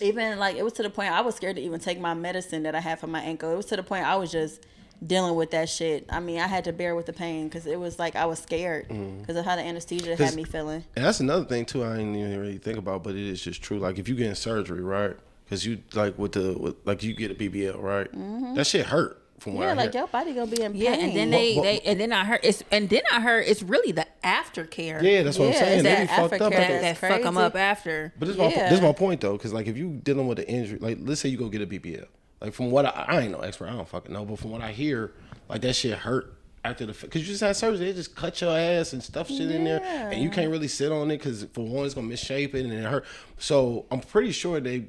[0.00, 2.62] even like it was to the point I was scared to even take my medicine
[2.64, 3.52] that I had for my ankle.
[3.52, 4.64] It was to the point I was just
[5.04, 6.06] dealing with that shit.
[6.10, 8.38] I mean, I had to bear with the pain because it was like I was
[8.38, 9.20] scared mm-hmm.
[9.20, 10.84] because of how the anesthesia had me feeling.
[10.96, 11.84] And that's another thing too.
[11.84, 13.78] I didn't even really think about, but it is just true.
[13.78, 15.16] Like if you get in surgery, right?
[15.44, 18.10] Because you like with the with, like you get a BBL, right?
[18.12, 18.54] Mm-hmm.
[18.54, 20.00] That shit hurt from what Yeah, I like hear.
[20.02, 20.80] your body gonna be in pain.
[20.82, 23.20] Yeah, and then they, What- what- they and then I heard it's and then I
[23.20, 25.74] heard it's really the aftercare Yeah, that's what Yeah, I'm saying.
[25.74, 26.52] it's They that be fucked up.
[26.52, 28.12] aftercare after- that, that fuck them up after.
[28.18, 30.38] But this is my this is my point though, because like if you dealing with
[30.38, 32.06] an injury, like let's say you go get a BBL,
[32.40, 34.60] like from what I, I ain't no expert, I don't fucking know, but from what
[34.62, 35.12] I hear,
[35.48, 38.56] like that shit hurt after the because you just had surgery, they just cut your
[38.56, 41.64] ass and stuff shit in there, and you can't really sit on it because for
[41.66, 43.04] one it's gonna misshape it and it hurt.
[43.38, 44.84] So I'm pretty sure they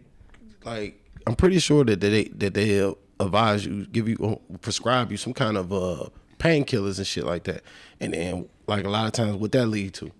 [0.65, 2.93] like I'm pretty sure that they that they
[3.25, 6.05] advise you, give you, prescribe you some kind of uh
[6.39, 7.63] painkillers and shit like that,
[7.99, 10.11] and then like a lot of times what that lead to.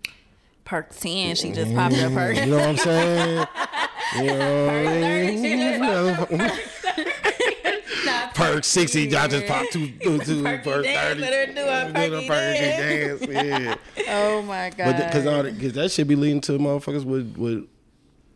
[0.66, 2.36] Perk ten, she just popped up perk.
[2.38, 3.48] You know what I'm saying?
[4.14, 4.68] You know
[6.20, 6.52] what I mean?
[8.34, 11.20] Perk 60, I just popped two, two, two Perky perk 30.
[11.20, 13.48] let her do a Do perky the dance.
[13.48, 13.76] Yeah.
[14.14, 14.78] Oh my god.
[14.78, 15.24] But because
[15.62, 17.68] cause that should be leading to motherfuckers with, with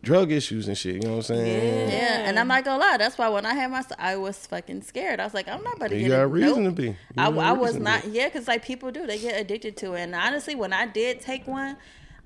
[0.06, 0.96] drug issues and shit.
[0.96, 1.90] You know what I'm saying?
[1.90, 2.96] Yeah, and I'm not gonna lie.
[2.98, 5.20] That's why when I had my, I was fucking scared.
[5.20, 6.76] I was like, I'm not about to You get got a reason nope.
[6.76, 6.88] to be.
[6.90, 8.04] You I, I was not.
[8.04, 8.12] be.
[8.12, 10.02] Yeah, because like people do, they get addicted to it.
[10.02, 11.76] And honestly, when I did take one,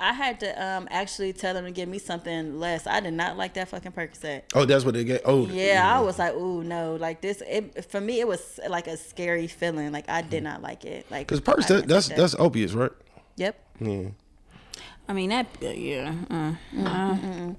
[0.01, 2.85] I had to um actually tell them to give me something less.
[2.87, 4.43] I did not like that fucking Percocet.
[4.53, 5.21] Oh, that's what they get.
[5.25, 7.41] Oh, Yeah, I was like, ooh, no, like this.
[7.47, 9.91] It, for me, it was like a scary feeling.
[9.91, 11.05] Like I did not like it.
[11.09, 12.91] Like Because perks, I that, that's that's opiates, right?
[13.37, 13.59] Yep.
[13.81, 14.09] Yeah.
[15.09, 16.13] I mean that, uh, yeah.
[16.29, 16.53] Uh,
[16.87, 17.53] uh,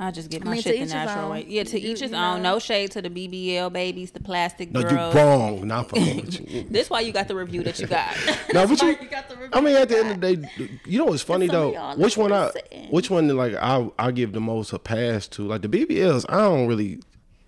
[0.00, 1.30] I just get my mean, shit the natural own.
[1.30, 1.46] way.
[1.48, 2.42] Yeah, to You- each his own.
[2.42, 2.54] know.
[2.54, 5.14] No shade to the BBL babies, the plastic No, girls.
[5.14, 5.66] you wrong.
[5.68, 6.66] Not fucking with you.
[6.70, 8.16] This why you got the review that you got.
[8.52, 10.50] No, but you, You got the review I mean, at the end of the day,
[10.86, 11.70] you know what's funny though?
[11.94, 12.62] Which one I, listen.
[12.90, 15.42] which one like I I give the most a pass to?
[15.46, 16.98] Like the BBLs, I don't really,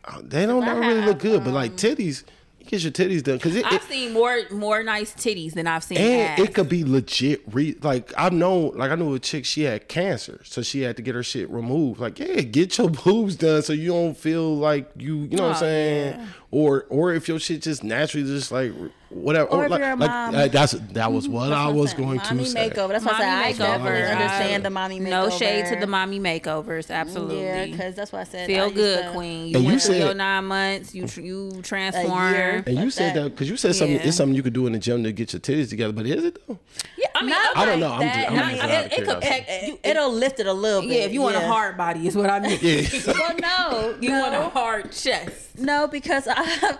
[0.04, 1.44] uh, they don't I never really look have, good.
[1.44, 2.26] But like titties, you
[2.70, 5.82] get your titties done because it, I've it seen more more nice titties than I've
[5.84, 6.48] seen and ass.
[6.48, 7.42] it could be legit.
[7.52, 10.96] Re, like I've known, like I knew a chick, she had cancer, so she had
[10.96, 12.00] to get her shit removed.
[12.00, 15.50] Like, yeah, get your boobs done so you don't feel like you, you know what
[15.50, 16.20] I'm Oh, saying?
[16.20, 16.26] yeah.
[16.52, 18.72] Or or if your shit just naturally just like
[19.10, 19.48] whatever.
[19.50, 20.34] Or if like, you're a like, mom.
[20.34, 22.08] uh, that's that was what I That's was I'm saying.
[22.08, 22.70] going mommy to say.
[22.70, 22.88] makeover.
[22.88, 23.28] That's what I said.
[23.28, 25.10] I Mommy definitely understand I- the mommy makeover.
[25.10, 26.90] No shade to the mommy makeovers.
[26.90, 27.42] Absolutely.
[27.42, 29.48] Yeah, because that's what I said Feel used good, to- queen.
[29.48, 30.94] You And you went through said- your nine months.
[30.94, 32.32] You you transform.
[32.34, 32.62] year.
[32.66, 33.22] And you Like said that.
[33.24, 33.96] that because you said something.
[33.96, 34.02] Yeah.
[34.06, 35.92] It's something you could do in the gym to get your titties together.
[35.92, 36.58] But is it though?
[36.96, 37.80] Yeah, I mean, Not I don't okay.
[37.80, 37.92] know.
[37.92, 39.66] I'm just- I'm I just mean, it, of it could, curiosity.
[39.66, 40.90] you- it'll lift it a little bit.
[40.90, 42.58] Yeah, if you want a hard body, is what I mean.
[42.62, 42.82] Yeah.
[43.06, 45.58] Well, no, you want a hard chest.
[45.58, 46.76] no, because I.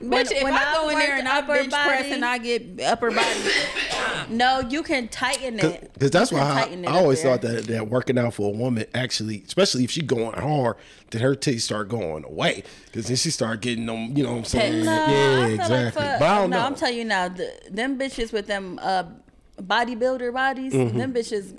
[0.00, 3.28] Bitch, if I go in there and I bench press and I get upper body,
[4.30, 8.18] no, you can tighten it Because that's why I, I always thought that, that working
[8.18, 10.76] out for a woman actually, especially if she going hard,
[11.10, 12.62] that her titties start going away.
[12.86, 14.84] Because then she start getting them, you know what I'm saying?
[14.84, 15.84] No, yeah, I exactly.
[15.84, 16.66] Like for, but I don't no, know.
[16.66, 19.04] I'm telling you now, the, them bitches with them uh,
[19.60, 20.98] bodybuilder bodies, Mm-hmm.
[20.98, 21.56] them bitches.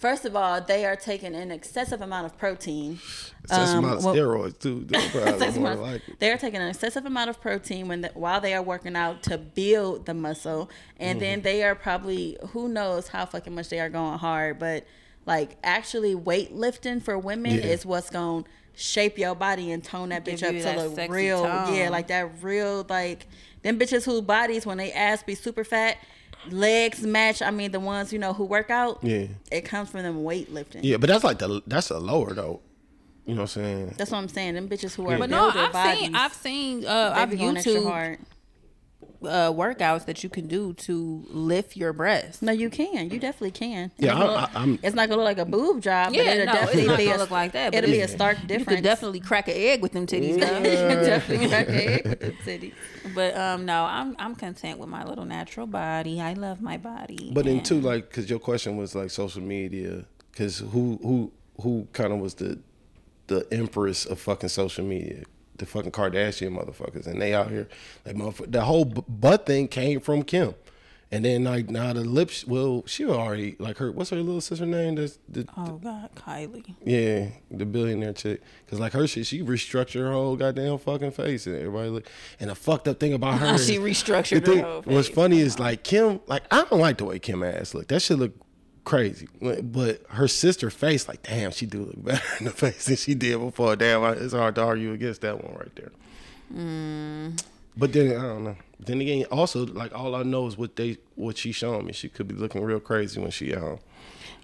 [0.00, 2.98] First of all, they are taking an excessive amount of protein.
[3.46, 4.84] That's um, amount of well- steroids too.
[4.88, 6.18] That's probably Excessive more like it.
[6.18, 9.36] They're taking an excessive amount of protein when the, while they are working out to
[9.36, 11.20] build the muscle, and Mm-hmm.
[11.20, 14.86] then they are probably who knows how fucking much they are going hard, but
[15.26, 17.66] like actually weightlifting for women Yeah.
[17.66, 20.78] is what's going to shape your body and tone that Give bitch up to that
[20.78, 21.74] look real, tone.
[21.74, 23.26] yeah, like that real like
[23.62, 25.98] them bitches whose bodies when they ass be super fat.
[26.48, 27.42] Legs match.
[27.42, 28.98] I mean, the ones you know who work out.
[29.02, 29.26] Yeah.
[29.50, 30.80] it comes from them weightlifting.
[30.82, 32.60] Yeah, but that's like the that's a lower though.
[33.26, 33.94] You know what I'm saying?
[33.96, 34.54] That's what I'm saying.
[34.54, 37.36] Them bitches who are But But no, I've bodies, seen I've seen uh, I've be
[37.36, 38.18] going extra YouTube hard.
[39.22, 42.40] Uh, workouts that you can do to lift your breasts.
[42.42, 43.10] No, you can.
[43.10, 43.90] You definitely can.
[43.98, 46.12] Yeah, It's not I- gonna- I- I'm- it's not gonna look like a boob job,
[46.14, 47.90] Yeah, but it'll no, it's definitely not be gonna a, look like that, but It'll
[47.90, 48.50] be a stark difference.
[48.50, 48.76] You difference.
[48.78, 50.28] could definitely crack an egg with them titties.
[50.34, 51.04] You though.
[51.04, 52.72] definitely crack an egg with them titties.
[53.14, 56.20] But um, no, I'm I'm content with my little natural body.
[56.20, 57.30] I love my body.
[57.34, 61.32] But then and- too, like, because your question was like social media, because who who
[61.60, 62.58] who kind of was the
[63.26, 65.22] the empress of fucking social media,
[65.60, 67.68] the fucking Kardashian motherfuckers, and they out here
[68.04, 68.50] like motherfucker.
[68.50, 70.54] The whole butt thing came from Kim,
[71.12, 72.44] and then like now the lips.
[72.46, 73.92] Well, she already like her.
[73.92, 74.96] What's her little sister name?
[74.96, 76.74] That's the, oh God, Kylie.
[76.84, 78.42] yeah, the billionaire chick.
[78.68, 82.06] Cause like her shit, she restructured her whole goddamn fucking face, and everybody look.
[82.40, 85.58] And the fucked up thing about her, She restructured the her whole What's funny is
[85.58, 87.88] like Kim, like I don't like the way Kim ass look.
[87.88, 88.32] That shit look
[88.84, 89.28] crazy.
[89.62, 93.14] But her sister face, like damn, she do look better in the face than she
[93.14, 93.76] did before.
[93.76, 95.92] Damn, it's hard to argue against that one right there.
[96.54, 97.42] Mm.
[97.76, 98.56] But then I don't know.
[98.78, 101.92] Then again, also like all I know is what they what she showing me.
[101.92, 103.78] She could be looking real crazy when she at home.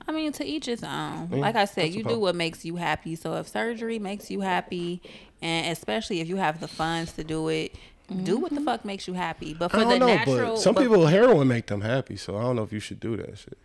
[0.08, 1.30] I mean, to each his own.
[1.30, 3.16] Like I said, you do what makes you happy.
[3.16, 5.02] So if surgery makes you happy,
[5.42, 7.74] and especially if you have the funds to do it,
[8.22, 9.52] do what the fuck makes you happy.
[9.52, 12.36] But for I the know, natural, but some but people heroin make them happy, so
[12.36, 13.58] I don't know if you should do that shit.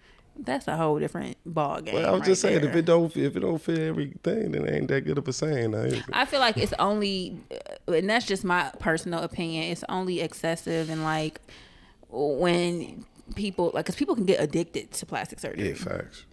[0.45, 1.95] That's a whole different ball game.
[1.95, 4.67] Well, I was right just saying, if it don't if it don't fit everything, then
[4.67, 5.71] it ain't that good of a saying.
[5.71, 5.87] now.
[6.13, 7.39] I feel like it's only,
[7.87, 9.65] uh, and that's just my personal opinion.
[9.65, 11.41] It's only excessive and like
[12.09, 15.69] when people like because people can get addicted to plastic surgery.
[15.69, 16.25] Yeah, facts.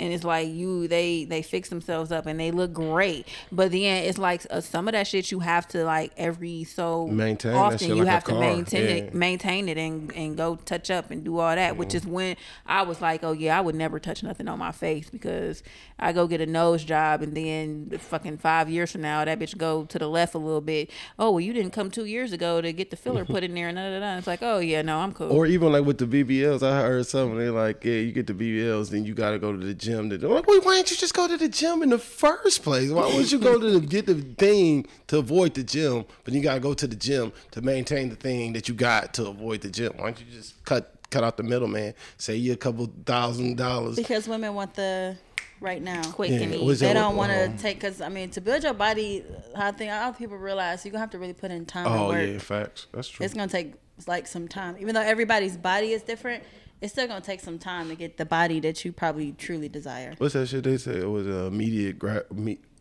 [0.00, 4.04] And it's like you they they fix themselves up and they look great but then
[4.04, 7.88] it's like uh, some of that shit you have to like every so Maintain often
[7.90, 11.24] you like have to car, maintain it maintain it and and go touch up and
[11.24, 12.36] do all that which is when
[12.66, 15.62] i was like oh yeah i would never touch nothing on my face because
[15.98, 19.56] i go get a nose job and then fucking five years from now that bitch
[19.56, 22.60] go to the left a little bit oh well you didn't come two years ago
[22.60, 24.16] to get the filler put in there and da, da, da.
[24.16, 27.06] it's like oh yeah no i'm cool Or even like with the BBLs, I heard
[27.06, 27.38] something.
[27.38, 29.89] They like, yeah, you get the BBLs, then you got to go to the gym.
[29.90, 32.90] They're like, wait, why didn't you just go to the gym in the first place?
[32.90, 36.40] Why would you go to the, get the thing to avoid the gym, but you
[36.40, 39.60] got to go to the gym to maintain the thing that you got to avoid
[39.62, 39.92] the gym?
[39.96, 41.94] Why don't you just cut cut out the middleman?
[42.18, 43.96] Say you a couple thousand dollars.
[43.96, 45.16] Because women want the
[45.60, 46.02] right now.
[46.12, 48.62] quick Yeah, and easy They don't want to um, take because I mean to build
[48.62, 49.24] your body.
[49.54, 51.86] I think a lot of people realize you're gonna have to really put in time
[51.86, 52.28] and Oh work.
[52.28, 52.86] yeah, facts.
[52.92, 53.24] That's true.
[53.24, 53.74] It's gonna take
[54.08, 56.44] like some time, even though everybody's body is different.
[56.80, 60.14] It's still gonna take some time to get the body that you probably truly desire.
[60.16, 60.96] What's that shit they say?
[61.00, 62.24] It was a immediate gra-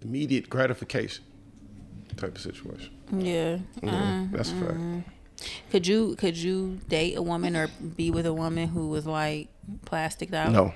[0.01, 1.25] immediate gratification
[2.15, 2.91] type of situation.
[3.17, 4.25] yeah Yeah, uh-huh.
[4.31, 4.71] that's a fact.
[4.73, 4.99] Mm-hmm.
[5.71, 9.49] Could you could you date a woman or be with a woman who was like
[9.85, 10.51] plastic out?
[10.51, 10.73] No, I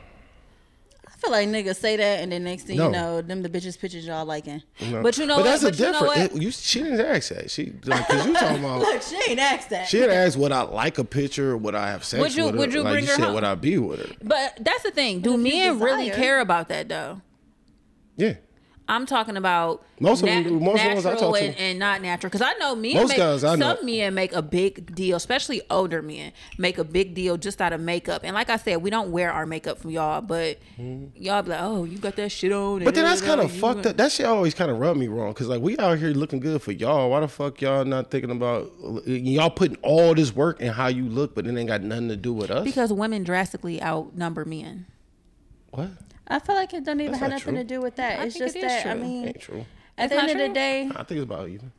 [1.23, 2.85] feel like niggas say that, and then next thing No.
[2.87, 4.61] you know, them the bitches pictures y'all liking.
[4.91, 5.59] But you know but what?
[5.59, 6.17] that's But a you know different.
[6.31, 6.35] what?
[6.35, 7.49] it- you, she didn't ask that.
[7.51, 8.79] She like because you talking about.
[8.81, 9.87] Look, she ain't asked that.
[9.87, 12.53] She had asked would I like a picture, would I have sex Would you- with
[12.55, 12.59] her?
[12.59, 13.33] would you like bring you her said, home?
[13.35, 14.15] would I be with her?
[14.21, 15.21] But that's the thing.
[15.21, 17.21] Do if you men really desire- care about that though?
[18.17, 18.35] Yeah.
[18.85, 22.01] I'm talking about Most of them- most ones I natural talk to- and, and not
[22.01, 22.29] natural.
[22.29, 25.15] Because I know men Most make guys I know- some men make a big deal,
[25.15, 28.21] especially older men, make a big deal just out of makeup.
[28.25, 30.57] And like I said, we don't wear our makeup from y'all, but
[31.15, 32.75] y'all be like, oh, you got that shit on.
[32.79, 32.85] Mm-hmm.
[32.85, 33.95] But then that's kind of fucked up.
[33.95, 35.33] That shit always kind of rubbed me wrong.
[35.33, 37.09] Cause like we out here looking good for y'all.
[37.09, 38.69] Why the fuck y'all not thinking about
[39.05, 42.17] y'all putting all this work in how you look, but it ain't got nothing to
[42.17, 42.65] do with us?
[42.65, 44.87] Because women drastically outnumber men.
[45.71, 45.89] what?
[46.27, 47.63] I feel like it don't even That's have not nothing true.
[47.63, 48.19] to do with that.
[48.19, 49.01] I it's think just it is that I true.
[49.01, 49.65] mean, Ain't true.
[49.97, 50.53] at the It's end not of the true?
[50.53, 51.71] day, I think it's about even.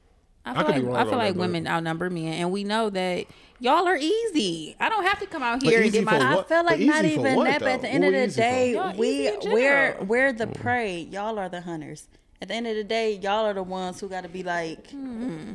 [0.47, 2.11] I I feel could be like wrong I feel on like that, but- women outnumber
[2.11, 3.25] men, and we know that
[3.61, 4.77] y'all are easy.
[4.79, 6.19] I don't have to come out here and easy get my.
[6.19, 6.49] for I what?
[6.49, 7.61] feel like But not for even what, that.
[7.61, 7.87] But at though?
[7.89, 8.41] the end Who of the easy for?
[8.41, 10.05] day, Y'all we in we're general.
[10.07, 10.61] we're the mm.
[10.61, 10.99] prey.
[11.11, 12.09] Y'all are the hunters.
[12.43, 14.89] At the end of the day, y'all are the ones who got to be like,
[14.89, 15.55] mm-hmm.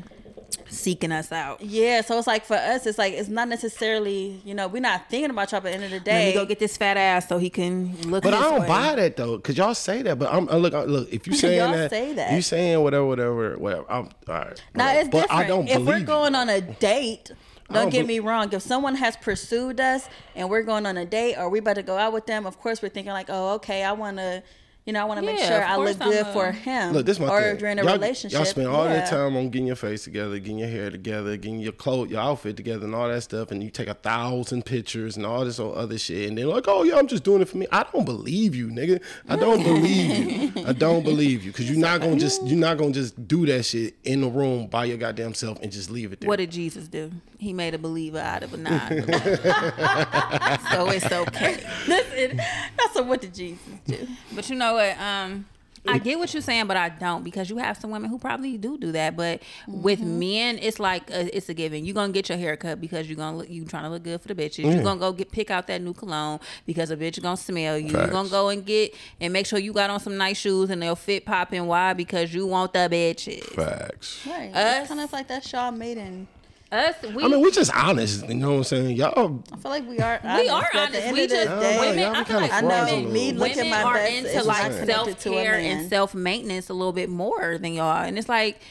[0.70, 1.62] Seeking us out.
[1.62, 2.02] yeah.
[2.02, 5.30] So it's like for us, it's like it's not necessarily, you know, we're not thinking
[5.30, 5.62] about y'all.
[5.62, 7.28] But at the end of the day, Let day, me go get this fat ass
[7.28, 8.24] so he can look.
[8.24, 8.68] But I don't way.
[8.68, 10.18] buy that though, cause y'all say that.
[10.20, 11.12] But I'm uh, look, uh, look.
[11.12, 12.34] If you saying Y'all that, say that.
[12.34, 13.86] you saying whatever, whatever, whatever.
[13.92, 14.64] I'm all right.
[14.76, 15.00] Now whatever.
[15.02, 15.42] it's but different.
[15.42, 16.06] I don't if we're you.
[16.06, 17.32] going on a date,
[17.72, 18.52] don't don't get be- me wrong.
[18.54, 21.84] If someone has pursued us and we're going on a date or we about to
[21.84, 24.42] go out with them, of course we're thinking like, oh, okay, I want to,
[24.90, 26.94] you know, I want to make Yeah, sure I look good I'm a- for him.
[26.94, 27.58] Look, this is my or thing.
[27.58, 28.36] during a y'all, relationship.
[28.36, 28.94] Y'all spend all yeah.
[28.94, 32.20] that time on getting your face together, getting your hair together, getting your clothes, your
[32.20, 35.60] outfit together, and all that stuff, and you take a thousand pictures and all this
[35.60, 37.86] old other shit, and they're like, "Oh yeah, I'm just doing it for me." I
[37.94, 39.00] don't believe you, nigga.
[39.28, 40.66] I don't believe you.
[40.66, 43.66] I don't believe you because you're not gonna just you're not gonna just do that
[43.66, 46.28] shit in the room by your goddamn self and just leave it there.
[46.28, 47.12] What did Jesus do?
[47.40, 49.10] He made a believer out of a non-believer.
[50.72, 51.64] so it's okay.
[51.88, 52.38] Listen,
[52.78, 54.08] that's a what did Jesus do?
[54.36, 55.00] But you know what?
[55.00, 55.46] Um,
[55.88, 58.58] I get what you're saying, but I don't because you have some women who probably
[58.58, 59.16] do do that.
[59.16, 61.86] But with men, it's like a, it's a given.
[61.86, 64.20] You're gonna get your hair cut because you're gonna look, you trying to look good
[64.22, 64.66] for the bitches.
[64.72, 67.92] You're gonna go get pick out that new cologne because a bitch gonna smell you.
[67.98, 70.82] You're gonna go and get and make sure you got on some nice shoes and
[70.82, 71.66] they'll fit popping.
[71.66, 71.94] Why?
[71.94, 73.46] Because you want the bitches.
[73.56, 74.28] Facts.
[74.28, 74.54] Right.
[74.54, 76.28] Us- It's kind of like that Shaw Maiden.
[76.72, 78.28] Us, we, I mean, we're just honest.
[78.30, 78.96] You know what I'm saying?
[78.96, 79.44] Y'all.
[79.52, 80.20] I feel like we are.
[80.24, 81.14] we are but At the honest.
[81.14, 82.16] We just day, women.
[82.16, 83.12] I feel like I know fraudulent.
[83.12, 86.14] me women looking my are best into like connected self to a care and self
[86.14, 88.62] maintenance a little bit more than y'all, and it's like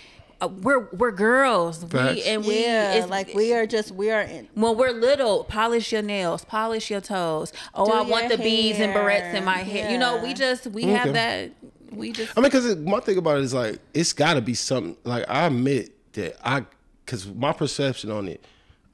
[0.41, 1.85] uh, we're we're girls.
[1.93, 4.49] We and we yeah, it's, like we are just we are in.
[4.55, 7.53] when we're little, polish your nails, polish your toes.
[7.75, 9.83] Oh, Do I want your the beads and barrettes in my hair.
[9.87, 9.91] hair.
[9.91, 10.93] You know, we just we Okay.
[10.93, 11.51] have that.
[11.91, 14.55] We just I mean, because my thing about it is like it's got to be
[14.55, 14.97] something.
[15.03, 16.65] Like I admit that I,
[17.09, 18.45] because my perception on it,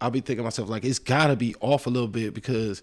[0.00, 2.80] I'll be thinking to myself like it's got to be off a little bit because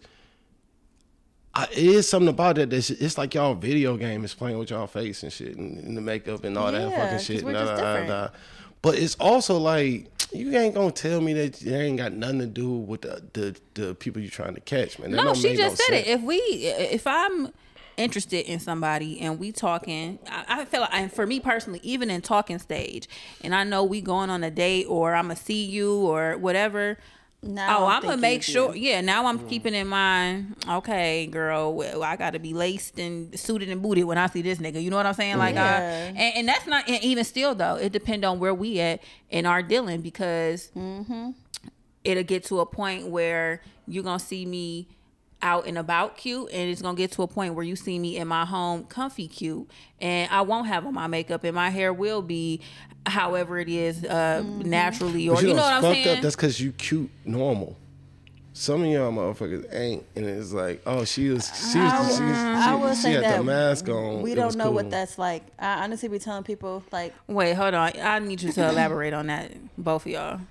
[1.55, 4.69] I, it is something about it that's it's like y'all video game is playing with
[4.71, 7.45] y'all face and shit and, and the makeup and all that Yeah, fucking 'cause shit.
[7.45, 8.29] Nah, nah, nah,
[8.81, 12.47] But it's also like you ain't gonna tell me that it ain't got nothing to
[12.47, 15.11] do with the the, the people you're trying to catch, man.
[15.11, 15.33] That no.
[15.33, 16.07] She just no said it.
[16.07, 17.51] If we, if I'm
[17.97, 22.09] interested in somebody and we talking, I, I feel like, and for me personally, even
[22.09, 23.07] in talking stage,
[23.43, 26.97] and I know we going on a date or I'm gonna see you or whatever.
[27.43, 28.75] Now oh, I'm I'm gonna make sure.
[28.75, 30.55] Yeah, now I'm keeping in mind.
[30.69, 34.43] Okay, girl, well, I got to be laced and suited and booted when I see
[34.43, 34.81] this nigga.
[34.81, 35.39] You know what I'm saying?
[35.39, 37.77] Like, I, and, and that's not and even still though.
[37.77, 40.69] It depend on where we at in our dealing because
[42.03, 44.87] it'll get to a point where you're gonna see me
[45.41, 48.17] out and about cute and it's gonna get to a point where you see me
[48.17, 49.69] in my home comfy cute
[49.99, 52.61] and I won't have on my makeup and my hair will be
[53.05, 56.23] however it is uh naturally or But you know what I'm what's saying Up?
[56.23, 57.77] That's because you cute normal.
[58.53, 62.17] Some of y'all motherfuckers ain't, and it's like, oh, she was, she was, I, she,
[62.17, 64.21] she, I will she say had that the mask on.
[64.21, 64.73] We don't know cool.
[64.73, 65.43] what that's like.
[65.57, 69.27] I honestly be telling people like wait hold on I need you to elaborate on
[69.27, 70.41] that both of y'all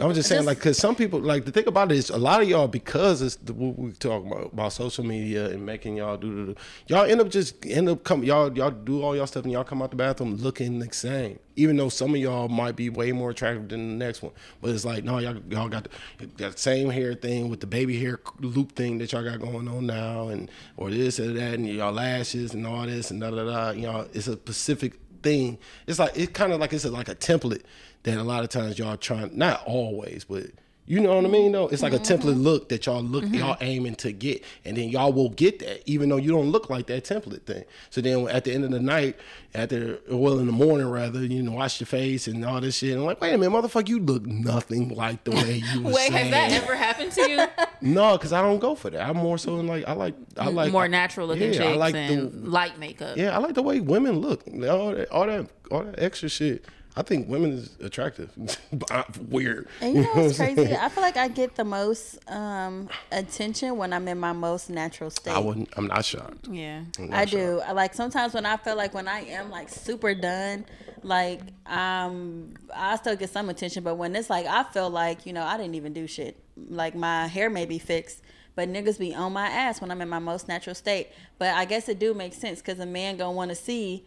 [0.00, 2.18] I was just saying, like, because some people, like, the thing about it is, a
[2.18, 5.96] lot of y'all, because it's the, what we talk about about social media and making
[5.96, 9.16] y'all do, do, do y'all end up just end up come, y'all y'all do all
[9.16, 11.38] y'all stuff and y'all come out the bathroom looking the same.
[11.56, 14.70] Even though some of y'all might be way more attractive than the next one, but
[14.70, 15.88] it's like, no, y'all y'all got
[16.18, 19.40] the, got the same hair thing with the baby hair loop thing that y'all got
[19.40, 23.20] going on now, and or this or that, and y'all lashes and all this and
[23.20, 23.70] da da da.
[23.70, 25.58] Y'all, it's a specific thing.
[25.86, 27.62] It's like it's kind of like it's a, like a template
[28.04, 30.46] that a lot of times y'all trying not always, but
[30.88, 31.68] you know what I mean though?
[31.68, 32.28] It's like a mm-hmm.
[32.28, 33.34] template look that y'all look mm-hmm.
[33.34, 34.42] y'all aiming to get.
[34.64, 37.64] And then y'all will get that, even though you don't look like that template thing.
[37.90, 39.18] So then at the end of the night,
[39.54, 42.92] after well in the morning rather, you know, wash your face and all this shit.
[42.92, 46.10] And I'm like, wait a minute, motherfucker, you look nothing like the way you wait
[46.10, 47.46] has that ever happened to you
[47.82, 49.06] No, because I don't go for that.
[49.06, 51.94] I'm more so in like I like I like more natural looking yeah, I like
[51.94, 54.42] and the light makeup yeah, I like the way women look.
[54.48, 56.64] All that, all that, all that extra shit.
[56.98, 58.32] I think women is attractive.
[59.30, 59.68] Weird.
[59.80, 60.74] And you know what's I'm crazy?
[60.74, 65.08] I feel like I get the most um, attention when I'm in my most natural
[65.08, 65.30] state.
[65.30, 65.68] I wouldn't.
[65.76, 66.48] I'm not shocked.
[66.48, 67.30] yeah I'm not I shocked.
[67.30, 67.60] do.
[67.60, 70.64] I like sometimes when I feel like when I am like super done,
[71.04, 75.32] like um I still get some attention, but when it's like I feel like, you
[75.32, 76.42] know, I didn't even do shit.
[76.56, 78.22] Like my hair may be fixed,
[78.56, 81.10] but niggas be on my ass when I'm in my most natural state.
[81.38, 84.04] But I guess it do make sense cuz a man going to want to see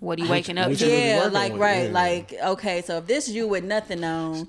[0.00, 0.86] what are you waking up to?
[0.86, 1.92] Yeah, like right, yeah.
[1.92, 4.48] like okay, so if this you with nothing on,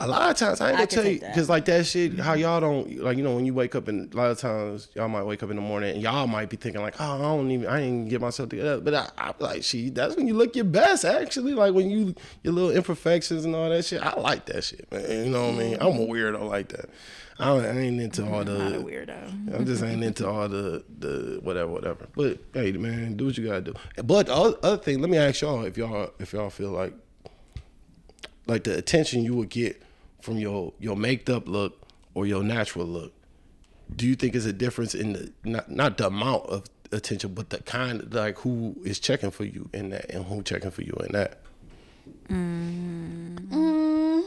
[0.00, 2.20] A lot of times I ain't gonna tell you because like that shit.
[2.20, 4.88] How y'all don't like you know when you wake up and a lot of times
[4.94, 7.18] y'all might wake up in the morning and y'all might be thinking like oh I
[7.18, 8.80] don't even I didn't get myself together.
[8.80, 12.14] But I, I like she that's when you look your best actually like when you
[12.44, 14.00] your little imperfections and all that shit.
[14.00, 15.24] I like that shit man.
[15.24, 15.76] You know what I mean?
[15.80, 16.90] I'm a weirdo like that.
[17.40, 20.84] I, I ain't into all the not a weirdo I'm just ain't into all the
[20.96, 22.06] the whatever, whatever.
[22.14, 23.74] But hey, man, do what you gotta do.
[24.04, 26.94] But the other thing, let me ask y'all if y'all if y'all feel like
[28.46, 29.82] like the attention you would get
[30.20, 33.12] from your your made up look or your natural look.
[33.94, 37.50] Do you think is a difference in the not not the amount of attention, but
[37.50, 40.92] the kind like who is checking for you in that and who checking for you
[41.06, 41.40] in that?
[42.28, 44.24] Mm,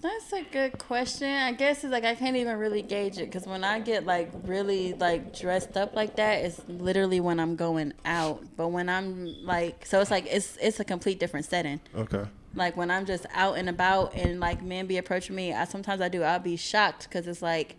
[0.00, 1.28] that's a good question.
[1.28, 4.30] I guess it's like I can't even really gauge it because when I get like
[4.44, 8.42] really like dressed up like that, it's literally when I'm going out.
[8.56, 11.80] But when I'm like, so it's like it's it's a complete different setting.
[11.94, 12.24] Okay.
[12.54, 16.00] Like when I'm just out and about and like men be approaching me, I sometimes
[16.00, 16.22] I do.
[16.22, 17.76] I'll be shocked because it's like.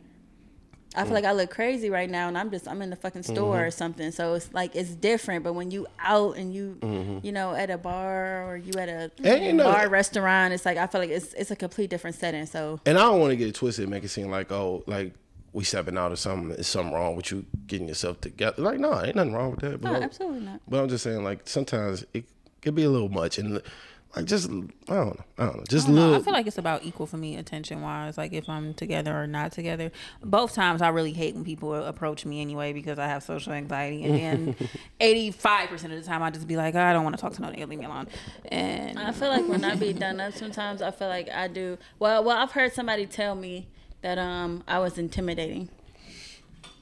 [0.96, 1.16] I feel mm.
[1.16, 3.34] like I look crazy right now, and I'm just I'm in the fucking mm-hmm.
[3.34, 4.12] store or something.
[4.12, 5.44] So it's like it's different.
[5.44, 7.26] But when you out and you, mm-hmm.
[7.26, 10.78] you know, at a bar or you at a you know- bar restaurant, it's like
[10.78, 12.46] I feel like it's it's a complete different setting.
[12.46, 14.84] So And I don't want to get it twisted and make it seem like oh
[14.86, 15.14] like
[15.54, 16.52] we stepping out or something.
[16.52, 18.62] Is something wrong with you getting yourself together?
[18.62, 19.80] Like, no, ain't nothing wrong with that.
[19.80, 20.60] But No, I'm- absolutely not.
[20.68, 22.26] But I'm just saying, like, sometimes it
[22.62, 23.62] could be a little much, and
[24.16, 26.16] like, just I don't know, I don't know, just I don't know.
[26.16, 28.18] I feel like it's about equal for me, attention wise.
[28.18, 29.92] Like if I'm together or not together.
[30.24, 34.04] Both times, I really hate when people approach me anyway because I have social anxiety,
[34.04, 37.16] and then eighty five percent of the time, I just be like, I don't want
[37.16, 38.08] to talk to no nigga, leave me alone.
[38.46, 41.80] And I feel like when I be done up, sometimes I feel like I do.
[41.98, 43.68] Well, well, I've heard somebody tell me
[44.04, 45.70] that um I was intimidating.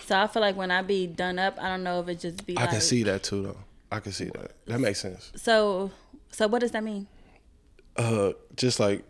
[0.05, 2.45] So I feel like when I be done up, I don't know if it just
[2.45, 2.57] be.
[2.57, 3.57] I like, can see that too, though.
[3.89, 4.51] I can see that.
[4.65, 5.31] That makes sense.
[5.35, 5.91] So,
[6.31, 7.07] so what does that mean?
[7.97, 9.03] Uh just like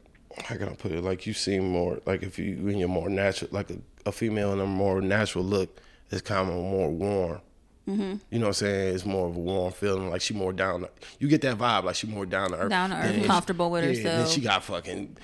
[0.46, 1.04] how can I put it?
[1.04, 4.54] Like you seem more like if you in your more natural like a, a female
[4.54, 5.78] in a more natural look
[6.10, 7.42] is kind of more warm.
[7.88, 8.16] Mm-hmm.
[8.30, 8.96] You know what I'm saying?
[8.96, 10.10] It's more of a warm feeling.
[10.10, 10.82] Like she more down.
[10.82, 12.70] To, you get that vibe like she more down to earth.
[12.70, 14.32] Down to earth, Then- comfortable with yeah, Then herself.
[14.32, 15.18] she got fucking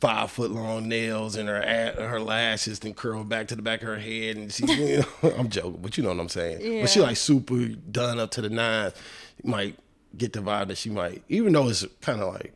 [0.00, 1.60] five foot long nails and her
[1.98, 4.66] her lashes then curl back to the back of her head and she.
[4.66, 6.80] You know, I'm joking, but you know what I'm saying.
[6.82, 8.94] But she like super done up to the nines.
[9.42, 9.78] Might
[10.16, 12.52] get the vibe that she might, even though it's kind of like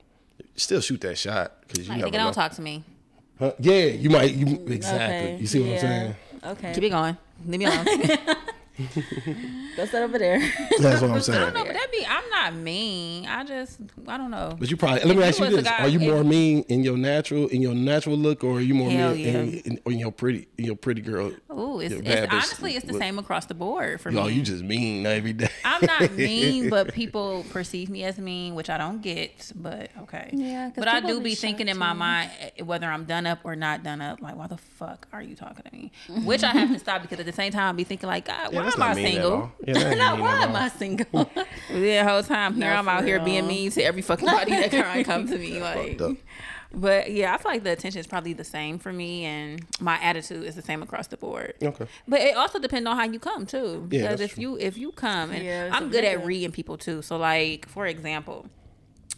[0.57, 2.85] still shoot that shot because you like, never don't talk to me.
[3.39, 3.53] Huh?
[3.59, 4.33] Yeah, you might.
[4.33, 5.33] You exactly.
[5.35, 5.75] Okay, You see what yeah.
[5.75, 6.15] I'm saying?
[6.45, 7.17] Okay, Keep it going.
[7.47, 7.87] Leave me alone.
[9.77, 10.39] go sit over there.
[10.81, 11.39] That's what I'm saying.
[11.41, 12.05] I don't know, but that be.
[12.09, 13.27] I'm not mean.
[13.27, 13.81] I just.
[14.09, 14.57] I don't know.
[14.59, 16.27] But you probably let me If ask you you this: guy- Are you more if-
[16.27, 19.11] mean in your natural in your natural look, or are you more mean yeah.
[19.41, 21.33] in, in, in your pretty in your pretty girl?
[21.53, 23.01] Ooh, it's, it's honestly it's the look?
[23.03, 24.33] same across the board for Yo, me.
[24.33, 25.49] you just mean every day.
[25.65, 29.53] I'm not mean, but people perceive me as mean, which I don't get.
[29.55, 30.31] But okay.
[30.33, 31.99] Yeah, 'cause But I do be be thinking in my too.
[31.99, 34.21] mind eh, whether I'm done up or not done up.
[34.21, 35.93] Like, why the fuck are you talking to me?
[36.25, 38.53] Which I have to stop because at the same time I be thinking like, God,
[38.53, 39.33] Yeah, why that's am I not single?
[39.33, 39.53] all.
[39.67, 40.57] Yeah, no, why am.
[40.57, 41.31] I single?
[41.71, 43.47] The whole time here No, I'm out for here being real.
[43.47, 45.61] mean to every fucking body that try and come to me.
[45.61, 46.01] Like,
[46.73, 49.97] but yeah, I feel like the attention is probably the same for me, and my
[50.03, 51.55] attitude is the same across the board.
[51.63, 51.87] Okay.
[52.09, 53.87] But it also depends on how you come too.
[53.89, 57.01] Because that's if you if you come and Yeah, I'm good at reading people too.
[57.03, 58.47] So like for example,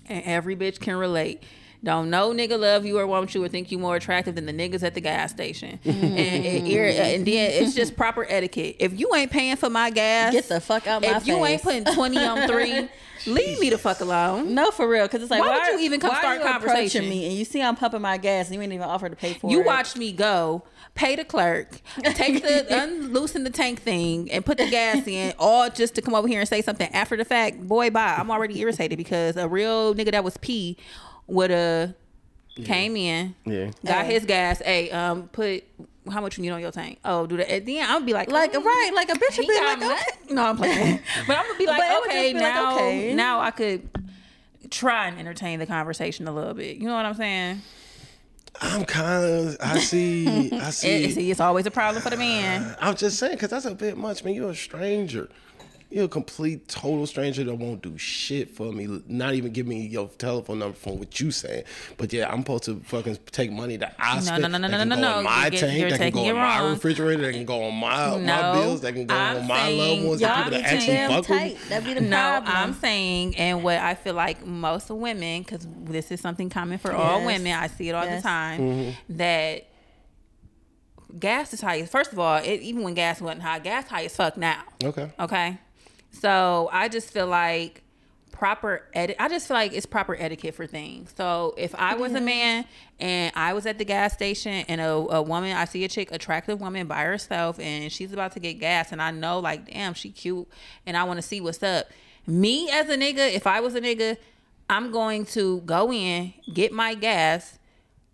[0.07, 1.43] and every bitch can relate.
[1.87, 4.53] Don't know nigga love you or want you or think you more attractive than the
[4.53, 5.79] niggas at the gas station.
[5.85, 8.75] and, and, and then it's just proper etiquette.
[8.81, 11.17] If you ain't paying for my gas, Get the fuck out my face.
[11.19, 12.89] if you ain't putting 20 on three,
[13.33, 14.53] leave me the fuck alone.
[14.53, 17.09] No, for real, because it's like Why why, would you even come start you conversation?
[17.09, 19.35] me and you see I'm pumping my gas and you ain't even offer to pay
[19.35, 19.67] for You it.
[19.67, 20.65] watched me go,
[20.97, 25.71] pay the clerk, take the unloosen the tank thing, and put the gas in, all
[25.71, 27.61] just to come over here and say something after the fact.
[27.69, 28.17] Boy, bye.
[28.19, 30.77] I'm already irritated because a real nigga that was P
[31.27, 31.95] would have
[32.65, 33.71] came in, Yeah.
[33.85, 34.15] got Hey.
[34.15, 34.61] his gas.
[34.61, 35.65] Hey, um, put
[36.11, 36.99] how much you need on your tank?
[37.05, 37.53] Oh, do that.
[37.53, 39.55] At the end, I'm be like, like mm, right, like a bitch would he be
[39.55, 40.35] got like, okay.
[40.35, 41.01] No, I'm playing.
[41.27, 43.15] but I'm gonna be like, But it would okay, just be like, now, okay.
[43.15, 43.89] now I could
[44.71, 46.77] try and entertain the conversation a little bit.
[46.77, 47.63] You know what I'm saying?
[48.61, 49.57] I'm kind of.
[49.61, 50.51] I see.
[50.53, 51.11] I It, see.
[51.11, 52.75] see, it's always a problem for the man.
[52.81, 54.33] I'm just saying because that's a bit much, man.
[54.35, 55.29] You're a stranger.
[55.89, 59.03] You're a complete, total stranger that won't do shit for me.
[59.07, 61.63] Not even give me your telephone number from what you saying.
[61.97, 64.43] But yeah, I'm supposed to fucking take money that I No, spend.
[64.43, 65.23] no, no, no, no, no, no.
[65.23, 65.91] my get- tank.
[65.91, 66.73] That can go it my wrong.
[66.73, 67.23] refrigerator.
[67.23, 68.81] That can go on my my bills.
[68.81, 70.21] That can go I'm on my loved ones.
[70.21, 71.57] The people that actually fuck with tight.
[71.69, 72.53] That be the No, problem.
[72.57, 76.93] I'm saying, and what I feel like most women, because this is something common for
[76.93, 78.23] all women, I see it all Yes.
[78.23, 79.17] the time, Mm-hmm.
[79.19, 79.67] that
[81.19, 81.85] gas is high.
[81.85, 84.63] First of all, it, even when gas wasn't high, gas high as fuck now.
[84.83, 85.11] Okay.
[85.21, 85.59] Okay.
[86.21, 87.83] So I just feel like
[88.37, 91.13] proper eti- I just feel like it's proper etiquette for things.
[91.17, 92.67] So if I was a man
[93.01, 96.13] and I was at the gas station and a, a woman, I see a chick,
[96.13, 99.95] attractive woman by herself and she's about to get gas and I know like, damn,
[99.95, 100.47] she cute
[100.87, 101.87] and I want to see what's up.
[102.27, 104.19] Me as a nigga, if I was a nigga,
[104.69, 107.56] I'm going to go in, get my gas,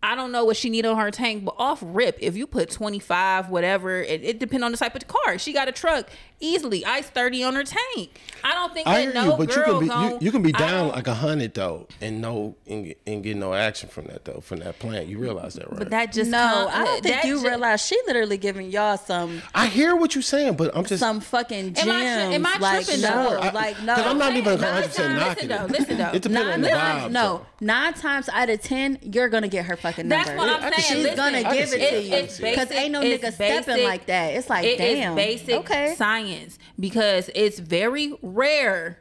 [0.05, 2.70] I don't know what she need on her tank, but off rip, if you put
[2.70, 5.38] 25, whatever, it, it depends on the type of the car.
[5.38, 6.09] She got a truck,
[6.40, 8.18] easily ice 30 on her tank.
[8.42, 10.32] I don't think I that hear no you, but you can be gon- you, you
[10.32, 13.88] can be down like a hundred though, and no and, get- and get no action
[13.88, 15.07] from that though from that plant.
[15.07, 15.78] You realize that, right?
[15.78, 18.96] But that just no, come- I don't think you ju- realize she literally giving y'all
[18.98, 21.86] some I hear what you're saying, but I'm just some fucking gems.
[21.86, 23.36] Am I tri- am I like tripping, no, though?
[23.38, 23.94] I- like no.
[23.94, 26.11] 'cause I'm not even Nine 100% times- knocking listen though, listen though.
[26.12, 27.11] It depends on Nine the vibe.
[27.12, 27.46] no, though.
[27.64, 30.36] nine times out of ten, you're gonna get her fucking That's number.
[30.36, 30.82] what I'm saying.
[30.82, 32.05] She's Listen, gonna give can it to it.
[32.05, 34.34] you It's because ain't no it's nigga stepping like that.
[34.34, 35.95] It's like It is damn, basic okay.
[35.97, 38.99] science because it's very rare.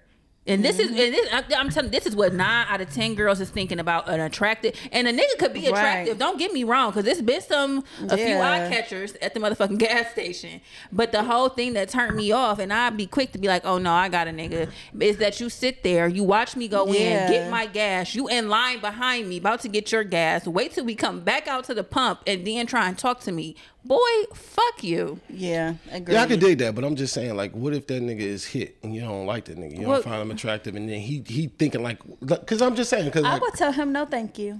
[0.47, 0.95] And this Mm-hmm.
[0.95, 3.51] is, and this, I- I'm telling, this is what nine out of ten girls is
[3.51, 6.13] thinking about an attractive, and a nigga could be attractive.
[6.13, 6.17] Right.
[6.19, 9.77] Don't get me wrong, because there's been some a few eye catchers at the motherfucking
[9.77, 10.59] gas station.
[10.91, 13.63] But the whole thing that turned me off, and I'd be quick to be like,
[13.65, 16.87] "Oh no, I got a nigga," is that you sit there, you watch me go
[16.91, 17.25] Yeah.
[17.27, 20.47] in, get my gas, you in line behind me, about to get your gas.
[20.47, 23.31] Wait till we come back out to the pump, and then try and talk to
[23.31, 23.55] me.
[23.85, 23.99] Boy,
[24.33, 25.19] fuck you.
[25.29, 26.13] Yeah, agree.
[26.13, 28.45] Yeah, I could dig that, but I'm just saying, like, what if that nigga is
[28.45, 29.79] hit and you don't like that nigga?
[29.79, 33.05] You don't find him attractive, and then he he thinking like, because I'm just saying,
[33.05, 34.59] because I like, would tell him no, thank you.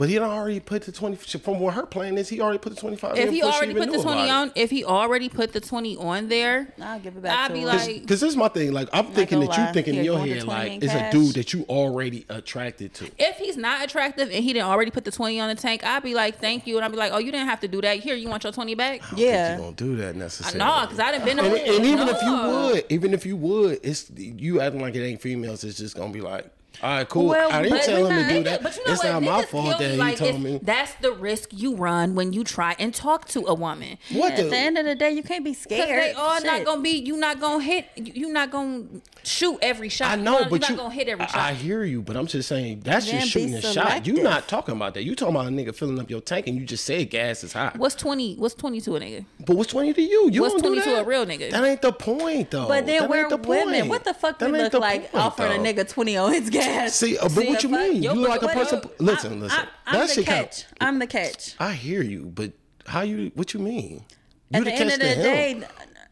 [0.00, 2.28] But he already put the twenty from what her plan is.
[2.30, 3.18] He already put the twenty five.
[3.18, 6.72] If he already put the twenty on, if he already put the twenty on there,
[6.82, 7.66] I'll give it back I'd to be him.
[7.66, 8.72] like, Because this is my thing.
[8.72, 9.72] Like, I'm thinking that you lie.
[9.72, 12.94] thinking in Here, your going head like in it's a dude that you already attracted
[12.94, 13.10] to.
[13.18, 16.02] if he's not attractive and he didn't already put the twenty on the tank, I'd
[16.02, 17.98] be like, thank you, and I'd be like, oh, you didn't have to do that.
[17.98, 19.02] Here, you want your twenty back?
[19.14, 19.56] yeah.
[19.56, 20.58] You don't do that necessarily.
[20.58, 21.38] No, because I didn't been.
[21.38, 24.94] And, to- and even if you would, even if you would, it's you acting like
[24.94, 25.62] it ain't females.
[25.62, 26.50] It's just gonna be like,
[26.82, 27.26] all right, cool.
[27.26, 28.62] Well, I didn't tell we're him to not- do that.
[28.62, 29.12] But you know it's what?
[29.12, 30.60] not my fault that me he like told me.
[30.62, 33.98] That's the risk you run when you try and talk to a woman.
[34.12, 34.42] What At the?
[34.44, 35.88] the end of the day, you can't be scared.
[36.02, 36.90] they all not gonna be.
[36.98, 37.86] You not gonna hit.
[37.96, 38.84] You you not gonna
[39.22, 40.12] shoot every shot.
[40.12, 40.76] I You know, but you're you.
[40.76, 41.36] not gonna hit every I, shot.
[41.40, 44.06] I hear you, but I'm just saying that's just shooting a shot.
[44.06, 44.22] You selective.
[44.24, 45.04] not talking about that.
[45.04, 47.52] You talking about a nigga filling up your tank, and you just said gas is
[47.52, 47.76] hot.
[47.76, 48.36] What's twenty?
[48.36, 49.24] What's twenty to a nigga?
[49.44, 50.30] But what's twenty to you?
[50.30, 51.02] You What's don't do 20 to that?
[51.02, 51.50] a real nigga?
[51.50, 52.68] That ain't the point, though.
[52.68, 53.88] But then That we're the women.
[53.88, 56.59] What the fuck That we look the like offering a nigga 20 on his gas?
[56.88, 57.80] See, uh, but what you fuck?
[57.80, 58.02] mean?
[58.02, 58.80] Yo, you but like a what- person?
[58.84, 59.58] yo, listen, I'm, listen.
[59.60, 60.64] I'm, I'm that the shit kinda- catch.
[60.80, 61.54] I'm the catch.
[61.58, 62.52] I hear you, but
[62.86, 63.30] how you?
[63.34, 64.04] What you mean?
[64.50, 65.22] You At the end of the to him.
[65.60, 65.66] day,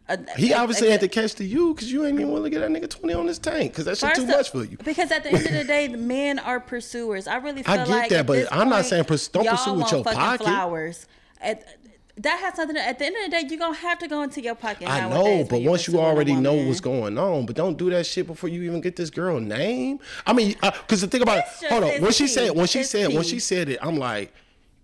[0.08, 2.50] uh, He uh, obviously uh, had to catch to you because you ain't even willing
[2.52, 4.50] to get that nigga twenty on his tank because that shit too First of- much
[4.50, 4.76] for you.
[4.84, 7.26] Because at the end of the day, the men are pursuers.
[7.26, 9.28] I really feel I get like that, at but this I'm not point, saying pers-
[9.28, 10.44] don't y'all pursue with want your fucking pocket.
[10.44, 11.06] flowers.
[11.40, 11.77] At,
[12.18, 12.76] that has something.
[12.76, 14.88] To, at the end of the day, you're gonna have to go into your pocket.
[14.88, 18.26] I know, but once you already know what's going on, but don't do that shit
[18.26, 20.00] before you even get this girl name.
[20.26, 22.28] I mean, because the thing about It's it, hold on, when she key.
[22.28, 24.32] said, when she It's said, when she said it, I'm like,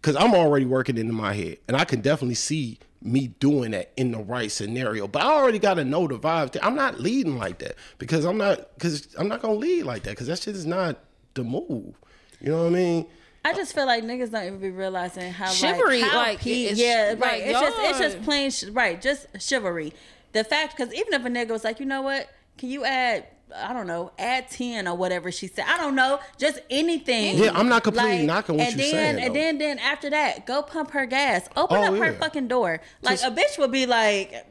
[0.01, 3.93] because I'm already working into my head, and I can definitely see me doing that
[3.97, 5.07] in the right scenario.
[5.07, 6.57] But I already got to know the vibe.
[6.62, 10.11] I'm not leading like that because I'm not because I'm not gonna lead like that
[10.11, 10.99] because that shit is not
[11.35, 11.95] the move.
[12.41, 13.07] You know what I mean?
[13.45, 16.64] I just feel like niggas don't even be realizing how Chivalry, like, how like, pe-
[16.64, 17.42] it's- yeah, like, right.
[17.42, 19.92] It's just it's y'all- just plain sh- right, just chivalry.
[20.32, 22.28] The fact because even if a nigga was like, you know what,
[22.59, 23.26] can you add?
[23.55, 25.66] I don't know, add ten or whatever she said.
[25.68, 27.36] I don't know, just anything.
[27.38, 29.38] Yeah, I'm not completely knocking what and you're then, saying, And though.
[29.38, 31.49] then, then after that, go pump her gas.
[31.57, 32.80] Open Oh, up her fucking door.
[33.03, 34.45] Like Just- a bitch would be like,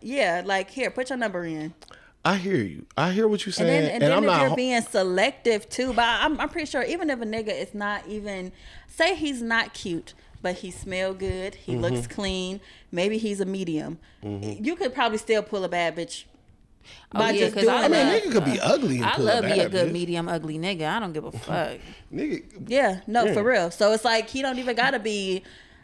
[0.00, 1.74] yeah, like here, put your number in.
[2.24, 2.86] I hear you.
[2.96, 4.40] I hear what you're And saying, then, and, and then I'm if not.
[4.46, 8.06] you're being selective too, but I'm, I'm pretty sure even if a nigga is not
[8.06, 8.52] even,
[8.86, 11.80] say he's not cute, but he smell good, he Mm-hmm.
[11.82, 12.60] looks clean,
[12.92, 16.24] maybe he's a medium, you could probably still pull a bad bitch
[17.12, 18.22] by yeah, just 'cause doing I I mean, that.
[18.22, 19.92] nigga could be ugly and I pull love a me a good bitch.
[19.92, 20.88] medium ugly nigga.
[20.88, 21.78] I don't give a fuck.
[22.12, 23.34] Nigga, Yeah, no, Yeah.
[23.34, 23.70] for real.
[23.70, 25.42] So it's like he don't even gotta be.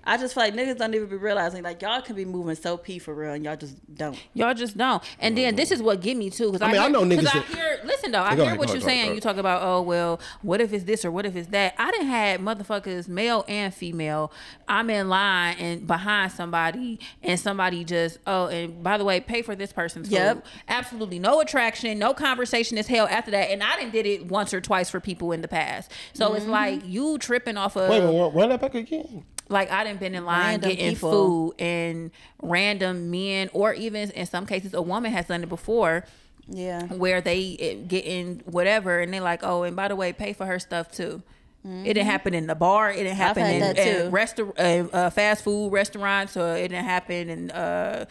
[0.09, 2.79] I just feel like niggas don't even be realizing like y'all can be moving so
[2.79, 4.19] p for real and y'all just don't.
[4.33, 5.03] Y'all just don't.
[5.21, 6.47] And then this is what get me too.
[6.51, 7.81] Because I, I mean, I hear, know niggas 'cause I hear.
[7.85, 9.03] Listen though, I hear ahead, what you're ahead, go saying.
[9.03, 9.15] ahead.
[9.15, 11.75] You talk about oh well, what if it's this or what if it's that?
[11.79, 14.33] I didn't had motherfuckers, male and female.
[14.67, 19.43] I'm in line and behind somebody, and somebody just oh, and by the way, pay
[19.43, 20.37] for this person's Yep.
[20.37, 20.43] food.
[20.69, 23.51] Absolutely no attraction, no conversation is held after that.
[23.51, 25.93] And I didn't did it once or twice for people in the past.
[26.15, 26.53] So it's mm-hmm.
[26.53, 29.25] like you tripping off of wait a run- run that back again.
[29.49, 31.11] Like I didn't been in line Random getting people.
[31.11, 32.11] food and
[32.43, 36.05] random men or even in some cases a woman has done it before
[36.49, 36.85] Yeah.
[36.87, 40.47] where they eh, getting whatever and they're like oh and by the way pay for
[40.47, 41.23] her stuff too.
[41.65, 42.91] It didn't happen in the bar.
[42.91, 46.87] It didn't happen in, that in restaurant, uh, uh, fast food restaurants, or it didn't
[46.87, 48.07] happen in uh,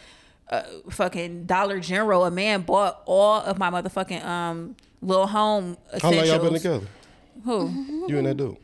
[0.48, 2.24] uh, fucking Dollar General.
[2.26, 6.86] A man bought all of my motherfucking um little home How long y'all been together?
[7.44, 8.04] Who?
[8.06, 8.58] You and that dude.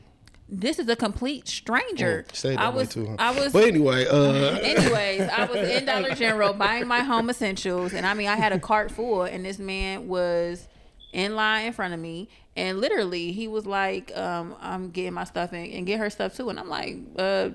[0.48, 2.26] This is a complete stranger.
[2.42, 3.06] That I way was, too.
[3.06, 3.16] Huh?
[3.18, 7.94] I was, But anyway, uh, Anyways, I was in Dollar General buying my home essentials,
[7.94, 10.68] and I mean, I had a cart full, and this man was
[11.12, 15.24] in line in front of me, and literally, he was like, um, "I'm getting my
[15.24, 17.50] stuff and, and get her stuff too," and I'm like, uh.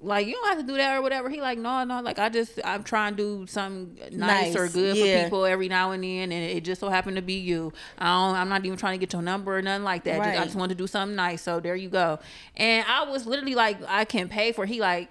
[0.00, 1.28] Like you don't have to do that or whatever.
[1.28, 4.68] He like no no like I just I'm trying to do something nice, Nice, or
[4.68, 5.18] good yeah.
[5.18, 7.72] for people every now and then, and it just so happened to be you.
[7.98, 10.18] I don't, I'm not even trying to get your number or nothing like that.
[10.18, 11.42] Just, I just wanted to do something nice.
[11.42, 12.20] So there you go.
[12.56, 14.66] And I was literally like, I can pay for.
[14.66, 15.08] He like,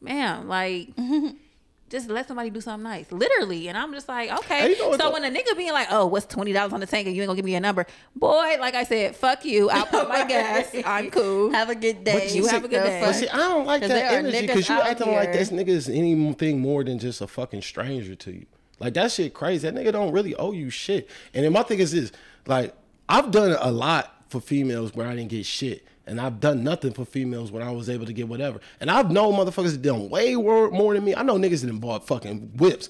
[0.00, 0.90] ma'am, like.
[1.88, 4.70] Just let somebody do something nice, literally, and I'm just like, okay.
[4.70, 7.06] You know so when a nigga being like, "Oh, what's twenty dollars on the tank?"
[7.06, 9.70] and you ain't gonna give me a number, boy, like I said, fuck you.
[9.70, 10.74] I'll put my gas.
[10.84, 11.50] I'm cool.
[11.50, 12.30] Have a good day.
[12.30, 13.00] you have a good day.
[13.02, 16.60] But see, I don't like that energy because you acting like this nigga is anything
[16.60, 18.46] more than just a fucking stranger to you.
[18.80, 19.68] Like that shit crazy.
[19.68, 21.08] That nigga don't really owe you shit.
[21.34, 22.12] And then my thing is this:
[22.46, 22.74] like
[23.08, 26.92] I've done a lot for females where I didn't get shit, and I've done nothing
[26.92, 28.60] for females when I was able to get whatever.
[28.80, 31.14] And I've known motherfuckers that done way more, than me.
[31.14, 32.88] I know niggas that done bought fucking whips.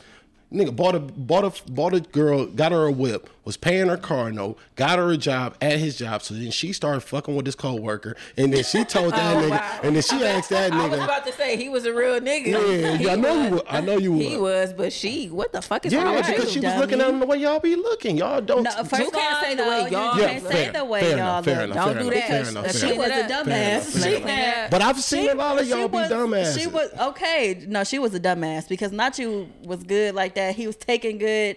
[0.52, 3.88] Nigga bought a bought a bought a girl, got her a whip, was was paying
[3.88, 6.20] her car note, got her a job at his job.
[6.22, 9.50] So then she started fucking with this coworker, and then she told that Oh, nigga,
[9.50, 9.80] wow.
[9.84, 10.80] and then she asked that nigga.
[10.84, 12.46] I was about to say he was a real nigga.
[12.48, 13.50] Yeah, He yeah, I know you.
[13.52, 13.62] was.
[13.66, 14.68] I know you He was.
[14.68, 16.50] was, but she, what the fuck is wrong Yeah, with because you?
[16.50, 16.80] she was dummy.
[16.82, 18.18] looking at him the way y'all be looking.
[18.18, 18.64] Y'all don't.
[18.64, 20.84] No, first You can't say the no, way you y'all- can't Yeah, say fair- the
[20.84, 21.70] way fair y'all enough, fair look.
[21.76, 22.28] enough, Don't do that.
[22.28, 24.02] fair enough, She was a Fair dumbass.
[24.04, 24.28] She enough.
[24.28, 26.60] had- But I've seen she- a lot of y'all be was- dumbasses.
[26.60, 27.64] She was okay.
[27.66, 30.54] No, she was a dumbass because not you was good like that.
[30.54, 31.56] He was taking good,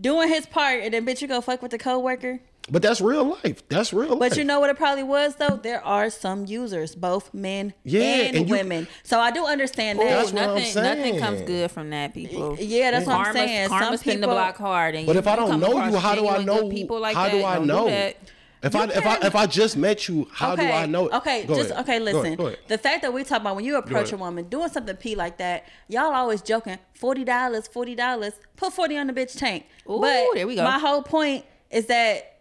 [0.00, 2.40] doing his part, and then bitch, you go fuck with the coworker.
[2.70, 3.66] But that's real life.
[3.68, 4.30] That's real life.
[4.30, 5.56] But you know what it probably was though.
[5.60, 8.86] There are some users, both men Yeah, and, and you- women.
[9.02, 10.10] So I do understand Ooh, that.
[10.10, 12.56] That's what I'm nothing, nothing comes good from that, people.
[12.60, 13.68] Yeah, that's what I'm Karma's- saying.
[13.68, 15.96] Karma Some spin the people- block hard, and But you- if I don't know you,
[15.96, 16.68] how do I know?
[16.68, 17.86] people like how that, do I don't know?
[17.86, 18.16] that.
[18.62, 21.08] If I if I if I just met you, how do I know?
[21.08, 21.82] Okay, Go just ahead.
[21.82, 21.98] okay.
[21.98, 22.58] Go Listen, ahead, go ahead.
[22.68, 25.38] the fact that we talk about when you approach a woman doing something p like
[25.38, 26.78] that, y'all always joking.
[26.94, 28.34] Forty dollars, forty dollars.
[28.56, 29.66] Put forty on the bitch tank.
[29.88, 30.64] Ooh, but there we go.
[30.64, 32.40] My whole point is that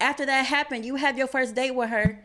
[0.00, 2.22] after that happened, you have your first date with her.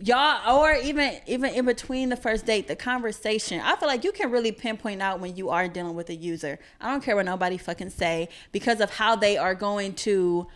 [0.00, 3.60] Y'all, or even even in between the first date, the conversation.
[3.60, 6.58] I feel like you can really pinpoint out when you are dealing with a user.
[6.80, 10.46] I don't care what nobody fucking say because of how they are going to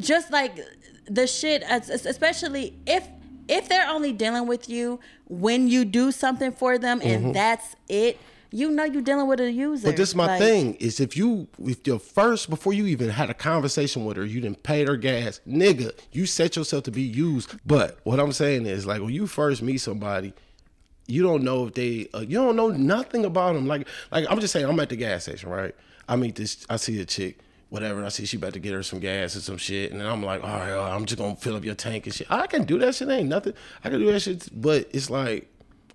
[0.00, 0.58] just like
[1.06, 3.08] the shit especially if
[3.48, 8.18] if they're only dealing with you when you do something for them and that's it
[8.52, 9.90] you know you're dealing with a user Mm-hmm.
[9.90, 13.10] But this is my Like, thing: is if you, if your first before you even
[13.10, 15.92] had a conversation with her, you didn't pay her gas, nigga.
[16.12, 17.54] You set yourself to be used.
[17.64, 20.32] But what I'm saying is, like, when you first meet somebody,
[21.06, 23.66] you don't know if they, uh, you don't know nothing about them.
[23.66, 25.74] Like, like I'm just saying, I'm at the gas station, right?
[26.08, 27.38] I meet this, I see a chick,
[27.70, 28.04] whatever.
[28.04, 30.22] I see she about to get her some gas or some shit, and then I'm
[30.22, 32.26] like, all right, all right, I'm just gonna fill up your tank and shit.
[32.30, 33.08] I can do that shit.
[33.08, 33.54] Ain't nothing.
[33.82, 35.46] I can do that shit, but it's like.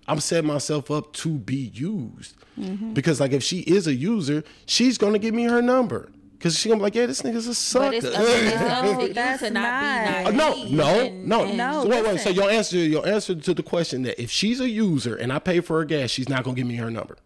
[0.08, 2.92] I'm setting myself up to be used Mm-hmm.
[2.94, 6.68] because, like, if she is a user, she's gonna give me her number because she
[6.68, 8.54] gonna be like, "Yeah, this nigga's a sucker." But it's up, it's
[9.00, 10.18] No, to that's not not.
[10.18, 10.70] be Uh, naive.
[10.70, 12.20] no, no, and- no, and- No, So wait, wait.
[12.20, 15.40] So your answer, your answer to the question that if she's a user and I
[15.40, 17.16] pay for her gas, she's not gonna give me her number.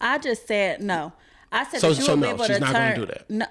[0.00, 1.12] i just said no
[1.52, 3.00] i said So- that you so will no, be able she's to not gonna turn
[3.00, 3.30] do that.
[3.30, 3.46] no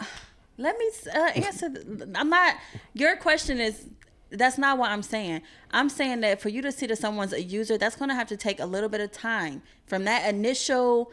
[0.58, 1.70] let me uh, answer
[2.16, 2.56] i'm not
[2.94, 3.88] your question is
[4.32, 5.42] that's not what i'm saying.
[5.72, 8.28] I'm saying that for you to see that someone's a user that's going to have
[8.30, 9.62] to take a little bit of time.
[9.88, 11.12] From that initial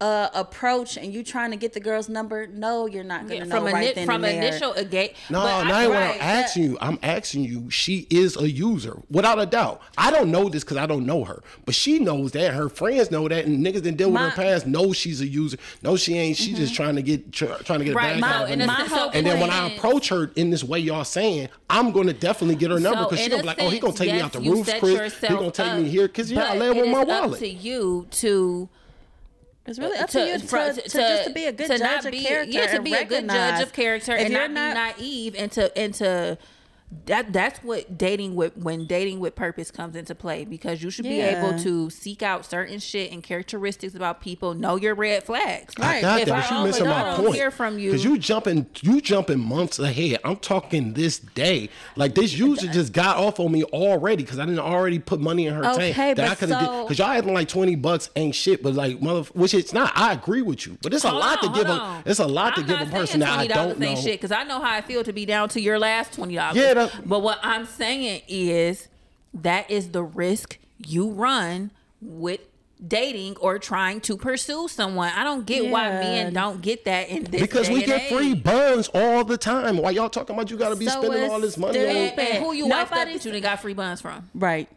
[0.00, 3.44] uh, approach and you trying to get the girl's number no you're not going Yeah,
[3.44, 4.48] to from know ini- right then from and there.
[4.48, 5.14] initial a gate.
[5.30, 6.78] No, but not I- even what right, I'm asking that- you.
[6.80, 7.70] I'm asking you.
[7.70, 9.80] She is a user, without a doubt.
[9.96, 12.52] I don't know this because I don't know her, but she knows that.
[12.54, 15.26] Her friends know that, and niggas that deal with My- her past know she's a
[15.26, 15.56] user.
[15.82, 16.36] No, she ain't.
[16.36, 18.50] She just trying to get tr- trying to get a Right, bag my- out of
[18.50, 18.76] in her a nigga.
[18.78, 22.12] sense- so And then when I approach her in this way y'all saying, I'm gonna
[22.12, 24.06] definitely get her number So, because she in gonna be like, oh, he gonna sense,
[24.08, 25.14] take me out the roof, set Chris.
[25.20, 27.38] He gonna take me here because yeah, I but live with my wallet.
[27.38, 28.68] to you to
[29.66, 31.80] it's really up to, you to, for- to, just to be a good to judge
[31.80, 34.32] not of be- character Yeah, to and be a good judge of character if and
[34.32, 36.38] you're not, be naive and to and to
[37.06, 41.04] that that's what dating with when dating with purpose comes into play because you should
[41.04, 45.74] be able to seek out certain shit and characteristics about people, know your red flags.
[45.78, 47.34] I got If that, I but you don't- missing I my don't point.
[47.36, 50.18] hear from you, because you jumping, you jumping months ahead.
[50.24, 51.68] I'm talking this day.
[51.96, 55.46] Like this user just got off on me already because I didn't already put money
[55.46, 56.64] in her Okay, tank that I but could have.
[56.66, 59.92] so- Because y'all acting like twenty bucks ain't shit, but like mother, which it's not.
[59.96, 62.10] I agree with you, but it's a Hold lot on, to give hold a.
[62.10, 63.94] It's a lot to I'm give a not person that I don't know.
[63.96, 66.56] shit because I know how I feel to be down to your last twenty dollars.
[66.56, 68.88] Yeah, that- but what I'm saying is
[69.34, 71.70] that is the risk you run
[72.00, 72.40] with
[72.86, 75.10] dating or trying to pursue someone.
[75.16, 78.08] I don't get why men don't get that in this Because day we and get
[78.10, 78.42] free age.
[78.42, 79.78] buns all the time.
[79.78, 81.74] Why y'all talking about you got to be So spending all this money?
[81.78, 81.90] stupid.
[81.90, 84.28] On, And, and who you wiped up Nobody's- that you done got free buns from?
[84.34, 84.68] right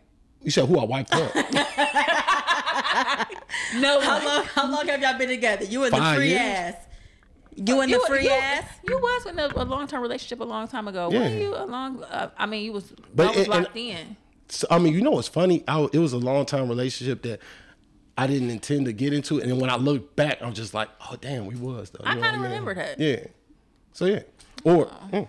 [0.43, 1.33] you said who I wiped up?
[3.75, 4.43] No, How long?
[4.45, 5.65] How long have y'all been together?
[5.65, 6.41] You and the free years.
[6.41, 6.75] ass.
[7.57, 8.65] You in the free you, ass.
[8.87, 11.09] You was in a, a long term relationship a long time ago.
[11.11, 11.19] Yeah.
[11.21, 12.03] Were you a long?
[12.03, 12.91] Uh, I mean, you was.
[12.91, 14.15] But But was and- locked in.
[14.49, 15.63] So, I mean, you know what's funny?
[15.67, 17.41] I, it was a long time relationship that
[18.17, 20.87] I didn't intend to get into, and then when I look back, I'm just like,
[21.11, 22.03] oh damn, we was though.
[22.05, 22.51] I You kinda what mean?
[22.51, 22.97] remember that.
[22.99, 23.25] Yeah.
[23.91, 24.21] So yeah,
[24.63, 25.27] or mm,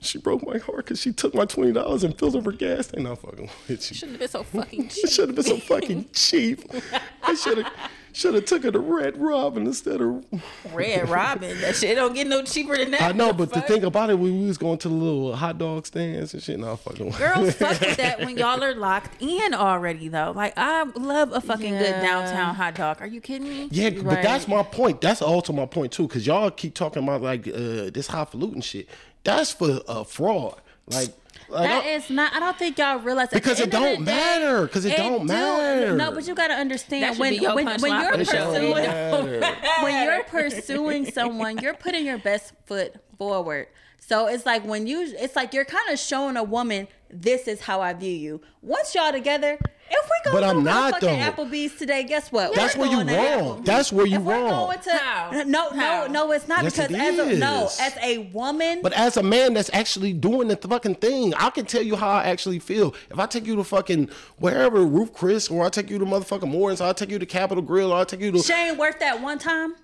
[0.00, 2.88] she broke my heart because she took my twenty dollars and filled up her gas
[2.88, 3.04] tank.
[3.04, 3.94] Not fucking with you.
[3.96, 5.10] Shouldn't have been so fucking It cheap.
[5.10, 6.62] should have been so fucking cheap.
[7.22, 7.72] I should have
[8.12, 10.24] should have took her to Red Robin instead of.
[10.72, 11.60] Red Robin.
[11.60, 13.02] That shit don't get no cheaper than that.
[13.02, 13.68] I know, The but the fuck?
[13.68, 16.58] thing about it, we was going to the little hot dog stands and shit.
[16.58, 17.10] Not fucking.
[17.10, 20.32] Girls fuck with that when y'all are locked in already though.
[20.34, 23.00] Like I love a fucking good downtown hot dog.
[23.00, 23.68] Are you kidding me?
[23.70, 25.00] Yeah, but that's my point.
[25.00, 28.88] That's also my point too, because y'all keep talking about like uh, this highfalutin shit.
[29.24, 30.60] That's for uh, fraud.
[30.90, 31.08] Like,
[31.48, 32.32] like That I- is not.
[32.34, 34.68] I don't think y'all realize at Because it end of the don't day, matter.
[34.68, 35.96] 'Cause it don't matter.
[35.96, 38.24] No, but you got to understand That when be your when, when you're for the
[38.24, 38.52] show.
[38.52, 43.66] it don't pursuing when you're pursuing someone, you're putting your best foot forward.
[43.98, 47.60] So it's like when you, it's like you're kind of showing a woman, this is
[47.60, 48.40] how I view you.
[48.62, 49.58] Once y'all together,
[49.90, 51.30] if we go But to I'm not, fucking though.
[51.44, 52.54] Applebee's today, guess what?
[52.54, 53.62] That's We're where you going wrong.
[53.64, 54.66] That's where you If we're wrong.
[54.66, 56.06] going to- No, How?
[56.06, 59.16] no, no, it's not Yes, because it as a no, as a woman, But as
[59.16, 62.58] a man that's actually doing the fucking thing, I can tell you how I actually
[62.58, 62.94] feel.
[63.10, 66.48] If I take you to fucking wherever, Ruth's Chris, or I take you to motherfucking
[66.48, 68.38] Morris, or I take you to Capital Grille, or I take you to.
[68.42, 69.74] Shane ain't worth that one time.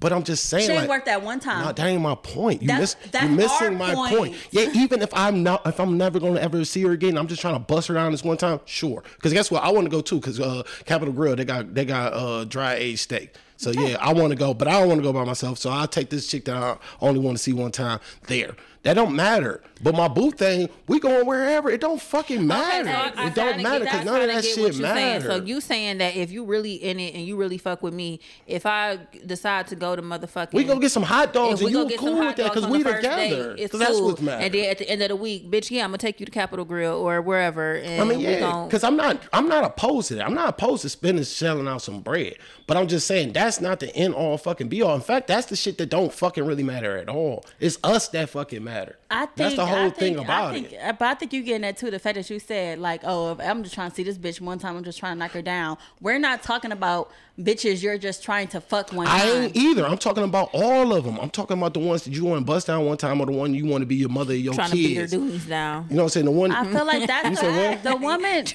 [0.00, 1.64] But I'm just saying, She ain't like, worth that one time.
[1.64, 2.62] No, that ain't my point.
[2.62, 4.16] You That's- miss, that's you're missing my point.
[4.16, 4.36] point.
[4.50, 7.42] Yeah, even if I'm not, if I'm never gonna ever see her again, I'm just
[7.42, 8.60] trying to bust her down this one time.
[8.64, 9.62] Sure, because guess what?
[9.62, 10.16] I want to go too.
[10.16, 13.34] Because uh, Capital Grille, they got they got uh, dry aged steak.
[13.58, 15.58] So yeah, I want to go, but I don't want to go by myself.
[15.58, 18.56] So I'll take this chick that I only want to see one time there.
[18.84, 19.62] That don't matter.
[19.82, 21.70] But my boo thing, we going wherever.
[21.70, 22.88] It don't fucking matter.
[22.88, 25.22] Okay, so I- I it don't matter because none of that shit what you saying.
[25.22, 28.20] So you saying that if you really in it and you really fuck with me,
[28.46, 31.88] if I decide to go to motherfucking, we go get some hot dogs and you
[31.98, 33.54] cool with hot that because we the first together.
[33.54, 34.06] date, it's 'Cause that's cool.
[34.08, 34.44] what's matter.
[34.44, 36.32] And then at the end of the week, bitch, yeah, I'm gonna take you to
[36.32, 37.74] Capital Grille or wherever.
[37.74, 40.26] And I mean, we yeah, because I'm not, I'm not opposed to that.
[40.26, 42.34] I'm not opposed to spending, shelling out some bread.
[42.66, 44.94] But I'm just saying that's not the end all fucking be all.
[44.94, 47.44] In fact, that's the shit that don't fucking really matter at all.
[47.58, 48.96] It's us that fucking matter.
[49.10, 50.76] I think that's the whole I thing think, about I think, it.
[50.82, 51.90] Uh, but I think you getting that too.
[51.90, 54.40] The fact that you said like, oh, if I'm just trying to see this bitch
[54.40, 54.76] one time.
[54.76, 55.78] I'm just trying to knock her down.
[56.00, 57.82] We're not talking about bitches.
[57.82, 59.42] You're just trying to fuck one I time.
[59.44, 59.86] ain't either.
[59.86, 61.18] I'm talking about all of them.
[61.20, 63.32] I'm talking about the ones that you want to bust down one time, or the
[63.32, 65.14] one you want to be your mother, your trying to beat her kids.
[65.14, 65.86] doonies down.
[65.88, 66.26] You know what I'm saying?
[66.26, 67.82] The one I feel like that's said what?
[67.82, 68.46] the woman.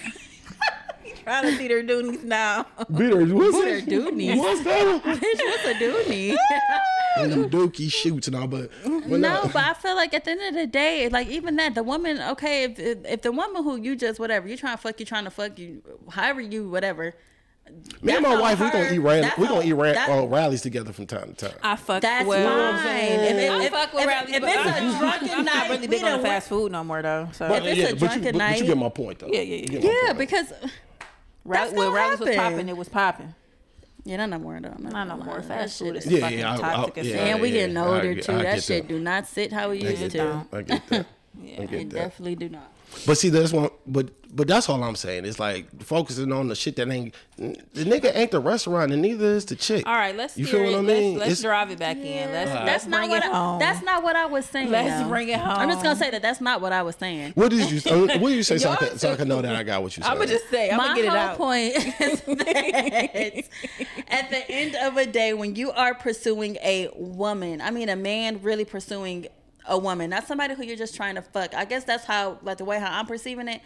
[1.23, 2.65] Trying to beat her doonies down.
[2.95, 3.33] beaters.
[3.33, 3.85] What's Beat her it?
[3.87, 4.37] doonies.
[4.37, 5.01] What's that?
[5.05, 6.35] Bitch, what's a doonie?
[7.17, 10.31] And them dookie shoots and all, but, but no, but I feel like at the
[10.31, 13.63] end of the day, like even that, the woman, okay, if if, if the woman
[13.63, 16.69] who you just whatever you trying to fuck, you trying to fuck you, however you
[16.69, 17.13] whatever.
[18.01, 20.09] me and my on wife, we gonna eat ran- That's we gonna eat ran- that-
[20.09, 21.57] uh, Rally's together from time to time.
[21.63, 22.73] I fuck That's well.
[22.77, 22.91] fine.
[22.93, 25.45] If, it, I if, fuck with if, Rally's, if but it's I'm- a drunken I'm
[25.45, 27.29] not really big on fast food no more though.
[27.31, 29.27] So If it's a but you, drunken but, but you get my point though.
[29.31, 29.79] Yeah, yeah, yeah.
[29.79, 30.17] yeah, point.
[30.19, 30.51] because
[31.43, 33.33] Ra- That's when gonna Rally's was popping, it was popping.
[34.05, 34.73] Yeah, not no more though.
[34.79, 35.35] Not no more.
[35.41, 37.25] That Fast shit food is- is Yeah, fucking yeah, I- I- toxic as yeah, hell.
[37.33, 38.31] And we getting older get- too.
[38.33, 38.93] I that shit that.
[38.93, 40.17] do not sit how we used to.
[40.17, 40.47] that.
[40.53, 41.05] I get that.
[41.35, 41.89] I It that.
[41.89, 42.71] definitely do not.
[43.05, 43.69] But see, that's one.
[43.85, 45.23] But but that's all I'm saying.
[45.25, 47.13] It's like focusing on the shit that ain't.
[47.37, 49.87] The nigga ain't the restaurant, and neither is the chick.
[49.87, 50.71] All right, let's You feel it.
[50.71, 51.17] what I mean?
[51.17, 52.31] Let's, let's drive it back in.
[52.31, 53.59] Let's, let's That's not bring what it I, home.
[53.59, 54.71] that's not what I was saying.
[54.71, 55.09] Let's though.
[55.09, 55.57] bring it home.
[55.57, 57.31] I'm just gonna say that that's not what I was saying.
[57.35, 57.79] What did you?
[57.89, 58.57] uh, what did you say?
[58.57, 60.09] So I, can, so I can know that I got what you said.
[60.11, 60.69] I'm gonna just say.
[60.69, 61.37] I'm My gonna get it whole out.
[61.37, 63.43] point is that
[64.09, 67.95] at the end of a day, when you are pursuing a woman, I mean a
[67.95, 69.27] man really pursuing
[69.67, 71.53] a woman, not somebody who you're just trying to fuck.
[71.53, 73.61] I guess that's how, like the way how I'm perceiving it.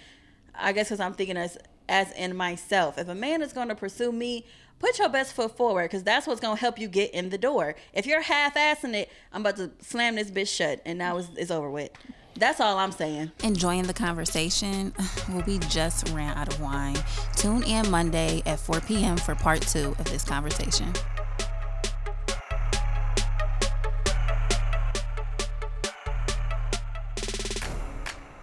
[0.55, 2.97] I guess because I'm thinking as as in myself.
[2.97, 4.45] If a man is going to pursue me,
[4.79, 7.37] put your best foot forward because that's what's going to help you get in the
[7.37, 7.75] door.
[7.93, 11.51] If you're half-assing it, I'm about to slam this bitch shut, and now it's, it's
[11.51, 11.91] over with.
[12.35, 13.31] That's all I'm saying.
[13.43, 14.93] Enjoying the conversation?
[15.29, 16.97] Well, we just ran out of wine.
[17.35, 19.15] Tune in Monday at 4 p.m.
[19.17, 20.91] for part two of this conversation.